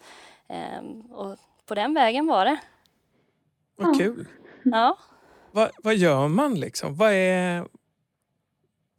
[0.48, 2.56] Eh, och på den vägen var det.
[3.76, 4.26] Vad kul!
[4.62, 4.98] Ja.
[5.52, 6.94] Vad, vad gör man liksom?
[6.96, 7.64] Vad, är,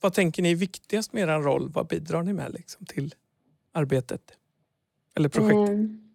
[0.01, 1.69] vad tänker ni är viktigast med er roll?
[1.69, 3.15] Vad bidrar ni med liksom, till
[3.73, 4.21] arbetet?
[5.15, 5.69] Eller projektet?
[5.69, 6.07] Ehm,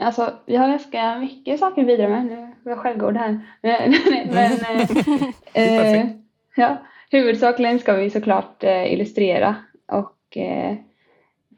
[0.00, 2.26] Alltså, vi har ganska mycket saker att bidra med.
[2.26, 3.40] Nu var jag självgod här.
[3.62, 3.92] Men,
[5.52, 6.06] eh, eh,
[6.56, 6.76] ja,
[7.10, 10.76] huvudsakligen ska vi såklart eh, illustrera och eh,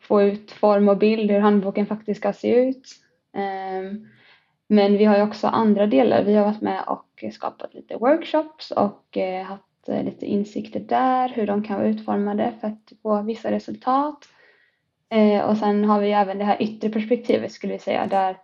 [0.01, 2.89] få ut form och bild hur handboken faktiskt ska se ut.
[3.37, 4.09] Ehm,
[4.73, 6.25] men vi har ju också andra delar.
[6.25, 11.29] Vi har varit med och skapat lite workshops och eh, haft eh, lite insikter där,
[11.29, 14.29] hur de kan vara utformade för att få vissa resultat.
[15.09, 18.37] Eh, och sen har vi även det här yttre perspektivet skulle vi säga där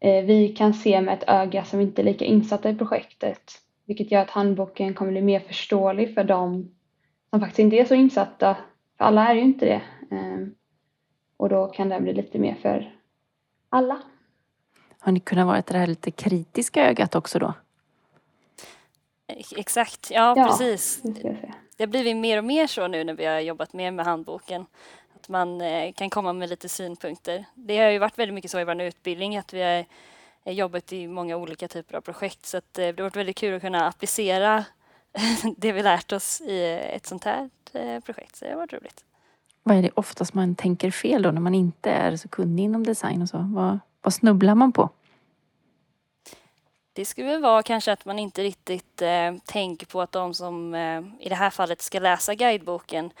[0.00, 3.52] vi kan se med ett öga som inte är lika insatta i projektet.
[3.86, 6.74] Vilket gör att handboken kommer bli mer förståelig för dem
[7.30, 8.56] som faktiskt inte är så insatta.
[8.98, 9.82] För alla är ju inte det.
[10.16, 10.54] Ehm,
[11.36, 12.96] och då kan den bli lite mer för
[13.68, 14.02] alla.
[15.04, 17.54] Har ni kunnat vara det här lite kritiska ögat också då?
[19.56, 20.46] Exakt, ja, Ja.
[20.46, 21.00] precis.
[21.02, 21.52] Det.
[21.76, 24.66] Det har blivit mer och mer så nu när vi har jobbat mer med handboken.
[25.16, 27.44] Att man eh, kan komma med lite synpunkter.
[27.54, 29.84] Det har ju varit väldigt mycket så i vår utbildning att vi har
[30.44, 33.36] eh, jobbat i många olika typer av projekt så att, eh, det har varit väldigt
[33.36, 34.64] kul att kunna applicera
[35.56, 37.50] det vi lärt oss i ett sånt här
[38.00, 38.36] projekt.
[38.36, 39.04] Så det har varit roligt.
[39.62, 42.84] Vad är det oftast man tänker fel då när man inte är så kunnig inom
[42.84, 43.38] design och så?
[43.54, 44.90] Vad, vad snubblar man på?
[46.92, 50.74] Det skulle väl vara kanske att man inte riktigt eh, tänker på att de som
[50.74, 53.12] eh, i det här fallet ska läsa guideboken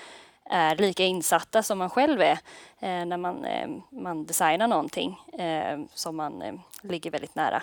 [0.44, 2.38] är lika insatta som man själv är
[2.78, 7.62] eh, när man, eh, man designar någonting eh, som man eh, ligger väldigt nära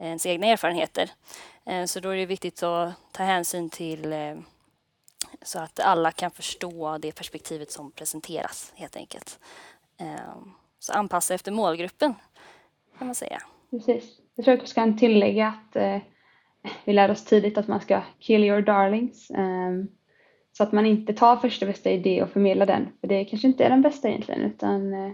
[0.00, 1.10] ens egna erfarenheter.
[1.64, 4.36] Eh, så då är det viktigt att ta hänsyn till eh,
[5.42, 9.38] så att alla kan förstå det perspektivet som presenteras helt enkelt.
[9.96, 10.36] Eh,
[10.78, 12.14] så anpassa efter målgruppen
[13.00, 13.38] kan man säga.
[13.70, 14.20] Precis.
[14.34, 15.98] Jag tror att vi ska tillägga att eh,
[16.84, 19.30] vi lär oss tidigt att man ska kill your darlings.
[19.30, 19.70] Eh,
[20.52, 22.88] så att man inte tar första bästa idé och förmedlar den.
[23.00, 25.12] För det kanske inte är den bästa egentligen utan eh,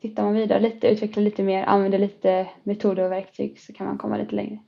[0.00, 3.98] tittar man vidare lite, utvecklar lite mer, använder lite metoder och verktyg så kan man
[3.98, 4.58] komma lite längre.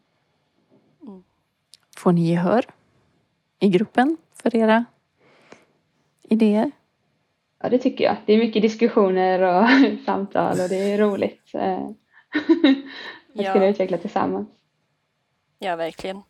[1.02, 1.22] Mm.
[1.96, 2.64] Får ni gehör
[3.58, 4.84] i gruppen för era
[6.22, 6.70] idéer?
[7.62, 8.16] Ja, det tycker jag.
[8.26, 9.68] Det är mycket diskussioner och
[10.04, 11.54] samtal och det är roligt.
[12.34, 13.52] Att ja.
[13.52, 14.48] kunna utveckla tillsammans.
[15.58, 16.22] Ja, verkligen.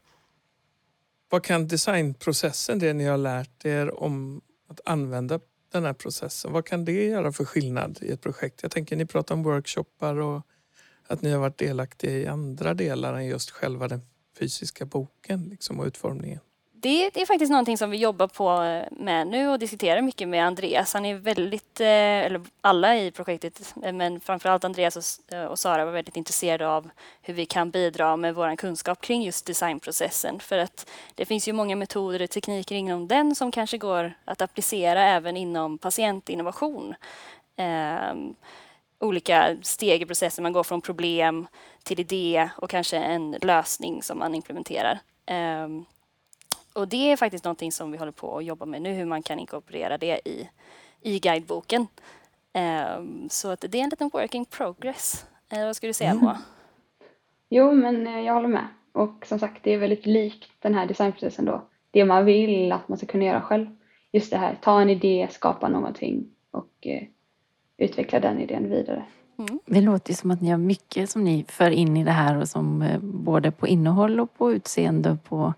[1.28, 5.40] Vad kan designprocessen, det ni har lärt er om att använda
[5.72, 8.62] den här processen, vad kan det göra för skillnad i ett projekt?
[8.62, 10.42] Jag tänker ni pratar om workshoppar och
[11.06, 14.00] att ni har varit delaktiga i andra delar än just själva den
[14.38, 16.40] fysiska boken liksom, och utformningen
[16.80, 20.28] det, det, är faktiskt någonting som vi jobbar på eh, med nu och diskuterar mycket
[20.28, 20.94] med Andreas.
[20.94, 25.20] Han är väldigt, eh, eller alla i projektet, eh, men framförallt Andreas
[25.50, 26.90] och Sara var väldigt intresserade av
[27.22, 30.40] hur vi kan bidra med vår kunskap kring just designprocessen.
[30.40, 34.42] För att det finns ju många metoder och tekniker inom den som kanske går att
[34.42, 36.94] applicera även inom patientinnovation.
[37.56, 38.34] Um,
[38.98, 40.42] olika steg i processen.
[40.42, 41.46] Man går från problem
[41.82, 44.98] till idé och kanske en lösning som man implementerar.
[45.64, 45.86] Um,
[46.76, 49.22] och det är faktiskt någonting som vi håller på att jobba med nu, hur man
[49.22, 50.48] kan inkorporera det i,
[51.00, 51.86] i guideboken.
[52.98, 55.26] Um, så att det är en liten working progress.
[55.52, 56.30] Uh, vad skulle du säga, Moa?
[56.30, 56.42] Mm.
[57.48, 58.66] Jo, men eh, jag håller med.
[58.92, 61.62] Och som sagt, det är väldigt likt den här designprocessen då.
[61.90, 63.66] Det man vill att man ska kunna göra själv.
[64.12, 67.02] Just det här, ta en idé, skapa någonting och uh,
[67.76, 69.04] utveckla den idén vidare.
[69.38, 69.60] Mm.
[69.66, 72.48] Det låter som att ni har mycket som ni för in i det här och
[72.48, 75.54] som uh, både på innehåll och på utseende och på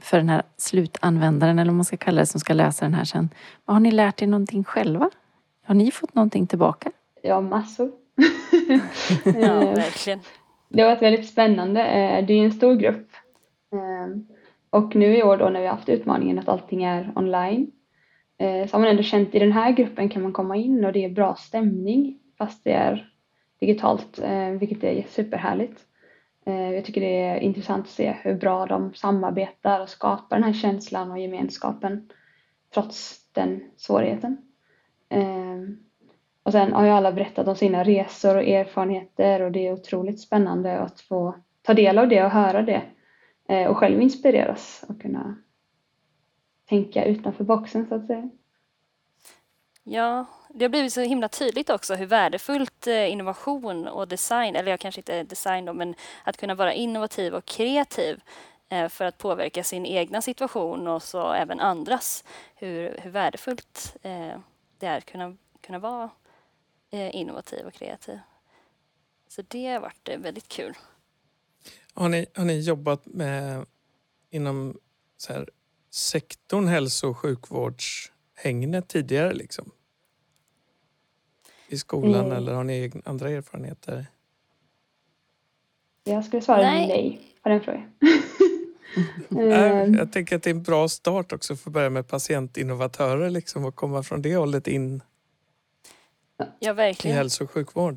[0.00, 3.04] för den här slutanvändaren, eller vad man ska kalla det, som ska läsa den här
[3.04, 3.28] sen.
[3.64, 5.10] Har ni lärt er någonting själva?
[5.64, 6.92] Har ni fått någonting tillbaka?
[7.22, 7.92] Ja, massor.
[9.24, 10.20] ja, eh, verkligen.
[10.68, 11.84] Det har varit väldigt spännande.
[11.84, 13.08] Eh, det är en stor grupp.
[13.72, 14.20] Eh,
[14.70, 17.70] och nu i år då när vi har haft utmaningen att allting är online
[18.40, 21.04] så har man ändå känt i den här gruppen kan man komma in och det
[21.04, 23.12] är bra stämning fast det är
[23.60, 24.18] digitalt,
[24.60, 25.80] vilket är superhärligt.
[26.50, 30.44] Eh, jag tycker det är intressant att se hur bra de samarbetar och skapar den
[30.44, 32.08] här känslan och gemenskapen
[32.74, 34.36] trots den svårigheten.
[35.08, 35.78] Ehm,
[36.42, 40.20] och sen har ju alla berättat om sina resor och erfarenheter och det är otroligt
[40.20, 42.82] spännande att få ta del av det och höra det
[43.48, 45.36] eh, och själv inspireras och kunna
[46.68, 48.30] tänka utanför boxen så att säga.
[49.82, 54.70] Ja, det har blivit så himla tydligt också hur värdefullt eh, innovation och design, eller
[54.70, 58.20] jag kanske inte design då, men att kunna vara innovativ och kreativ
[58.68, 62.24] eh, för att påverka sin egna situation och så även andras.
[62.54, 64.38] Hur, hur värdefullt eh,
[64.78, 66.10] det är att kunna, kunna vara
[66.92, 68.18] innovativ och kreativ.
[69.28, 70.74] Så det har varit väldigt kul.
[71.94, 73.66] Har ni, har ni jobbat med
[74.30, 74.78] inom
[75.16, 75.48] så här,
[75.90, 78.12] sektorn hälso och sjukvårds
[78.42, 79.32] sjukvårdshängnet tidigare?
[79.32, 79.72] Liksom?
[81.70, 82.36] i skolan mm.
[82.36, 84.06] eller har ni andra erfarenheter?
[86.04, 87.92] Jag skulle svara nej, nej på den frågan.
[89.98, 93.64] jag tänker att det är en bra start också för att börja med patientinnovatörer liksom
[93.64, 95.02] och komma från det hållet in
[96.58, 97.14] ja, verkligen.
[97.14, 97.96] i hälso och sjukvård.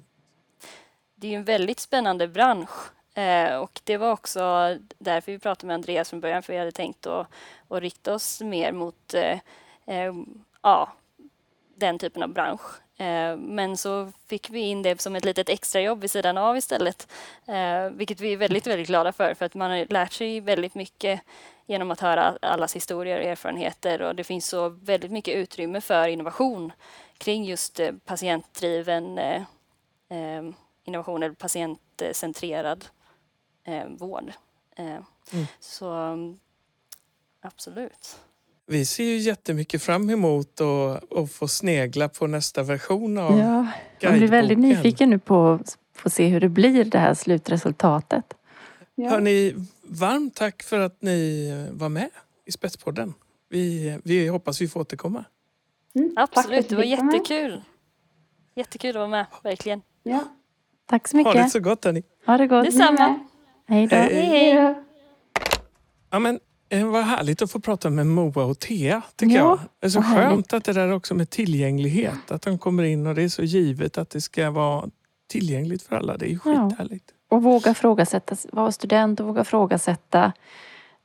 [1.16, 4.40] Det är ju en väldigt spännande bransch eh, och det var också
[5.00, 7.28] därför vi pratade med Andreas från början för vi hade tänkt att,
[7.68, 9.40] att rikta oss mer mot eh,
[10.62, 10.94] ja,
[11.76, 12.84] den typen av bransch.
[12.98, 17.08] Eh, men så fick vi in det som ett litet extrajobb vid sidan av istället.
[17.46, 19.34] Eh, vilket vi är väldigt, väldigt glada för.
[19.34, 21.22] För att man har lärt sig väldigt mycket
[21.66, 24.02] genom att höra allas historier och erfarenheter.
[24.02, 26.72] Och det finns så väldigt mycket utrymme för innovation
[27.18, 29.20] kring just eh, patientdriven
[30.84, 32.86] innovation eller patientcentrerad
[33.88, 34.34] vård.
[34.76, 35.04] Mm.
[35.60, 36.18] Så
[37.42, 38.20] absolut.
[38.68, 43.68] Vi ser ju jättemycket fram emot att, att få snegla på nästa version av Ja,
[44.00, 45.60] jag blir väldigt nyfiken nu på,
[45.96, 48.34] få se hur det blir det här slutresultatet.
[48.96, 49.10] Ja.
[49.10, 52.10] Hörni, varmt tack för att ni var med
[52.46, 53.14] i Spetspodden.
[53.50, 55.26] Vi, vi hoppas vi får återkomma.
[55.96, 57.62] Mm, att Absolut, det var jättekul.
[58.56, 59.82] Jättekul att vara med, verkligen.
[60.04, 60.24] Ja.
[60.86, 61.52] Tack så Ha det mycket.
[61.52, 62.04] så gott hörni.
[62.26, 62.66] Ha det gott.
[62.66, 63.20] Detsamma.
[63.68, 63.96] Hej då.
[63.96, 64.14] Hej.
[64.14, 64.84] Hej då.
[66.10, 66.40] Ja, men,
[66.84, 69.60] vad härligt att få prata med Moa och Thea, tycker Ja, jag.
[69.80, 70.30] Det är så härligt.
[70.30, 73.44] skönt att det där också med tillgänglighet, att de kommer in och det är så
[73.44, 74.90] givet att det ska vara
[75.28, 76.18] tillgängligt för alla.
[76.18, 76.70] Det är ju Ja.
[76.70, 77.06] skithärligt.
[77.30, 80.34] Och våga frågasätta, vara student och våga frågasätta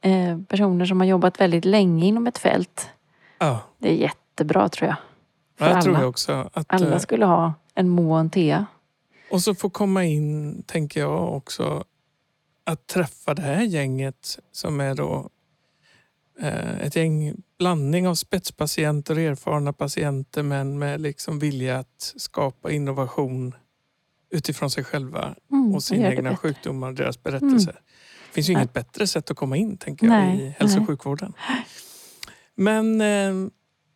[0.00, 2.88] eh, personer som har jobbat väldigt länge inom ett fält.
[3.38, 4.96] Ja, Det är jättebra tror jag.
[5.58, 5.82] För jag alla.
[5.82, 6.50] tror jag också.
[6.52, 8.66] Att, Alla eh, skulle ha en Moa och en Thea.
[9.30, 11.84] Och så få komma in, tänker jag också,
[12.64, 15.24] att träffa det här gänget som är då eh,
[16.80, 23.54] ett gäng blandning av spetspatienter och erfarna patienter men med liksom vilja att skapa innovation
[24.30, 26.36] utifrån sig själva Mm, och sina egna bättre.
[26.36, 27.72] sjukdomar och deras berättelser.
[28.28, 30.86] Det finns ju inget bättre sätt att komma in tänker jag Nej, i hälso och
[30.86, 31.32] sjukvården.
[32.54, 33.50] Men eh,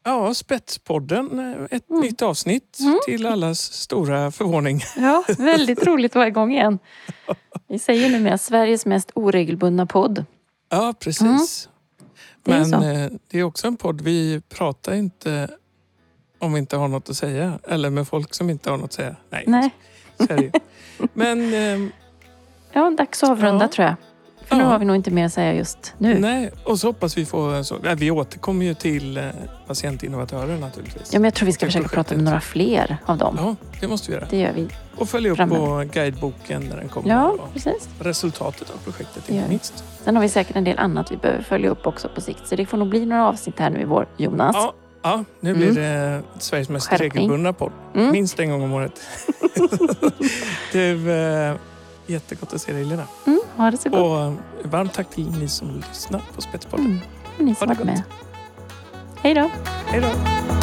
[0.04, 2.00] ja, Spetspodden, eh, ett Mm.
[2.02, 2.98] nytt avsnitt Mm.
[3.06, 4.80] till allas stora förvåning.
[4.96, 6.78] Ja, väldigt roligt att vara igång igen.
[7.68, 10.24] Vi säger nu med Sveriges mest oregelbundna podd.
[10.70, 11.68] Ja, precis.
[12.42, 12.82] Det är Men så.
[12.82, 14.00] eh, det är också en podd.
[14.00, 15.48] Vi pratar inte
[16.38, 17.58] om vi inte har något att säga.
[17.68, 19.16] Eller med folk som inte har något att säga.
[19.30, 19.70] Nej, Nej,
[20.18, 20.52] är.
[21.12, 21.88] Men eh,
[22.72, 23.68] ja, dags att avrunda Ja.
[23.68, 23.94] tror jag.
[24.52, 24.68] För nu Ja.
[24.70, 26.18] har vi nog inte mer att säga just nu.
[26.18, 27.64] nej, och så hoppas vi få...
[27.64, 29.24] Så, vi återkommer ju till eh,
[29.66, 31.12] patientinnovatörer naturligtvis.
[31.12, 32.16] Ja, men jag tror vi ska försöka prata projektet.
[32.16, 33.36] med några fler av dem.
[33.40, 34.26] Ja, det måste vi göra.
[34.30, 34.68] Det gör vi.
[34.96, 37.08] Och följa upp på guideboken när den kommer.
[37.10, 37.88] Ja, precis.
[38.00, 39.84] resultatet av projektet inte minst.
[40.04, 42.48] Sen har vi säkert en del annat vi behöver följa upp också på sikt.
[42.48, 44.56] Så det får nog bli några avsnitt här nu i vår, Jonas.
[44.56, 44.72] Ja,
[45.02, 45.60] ja, nu Mm.
[45.62, 47.10] blir det Sveriges mest Skärpning.
[47.12, 47.72] regelbundna podd.
[47.94, 48.10] Mm.
[48.12, 49.00] Minst en gång om året.
[50.72, 51.54] du, eh,
[52.06, 53.06] jättegott att se dig Lena.
[53.26, 54.00] Mm, ha det så gott.
[54.00, 54.34] Och eh,
[54.64, 56.86] varmt tack till ni som lyssnar på Spetspodden.
[56.86, 57.00] Mm.
[57.38, 58.02] Ni som varit med.
[59.22, 59.50] Hej då.
[59.86, 60.61] Hej då!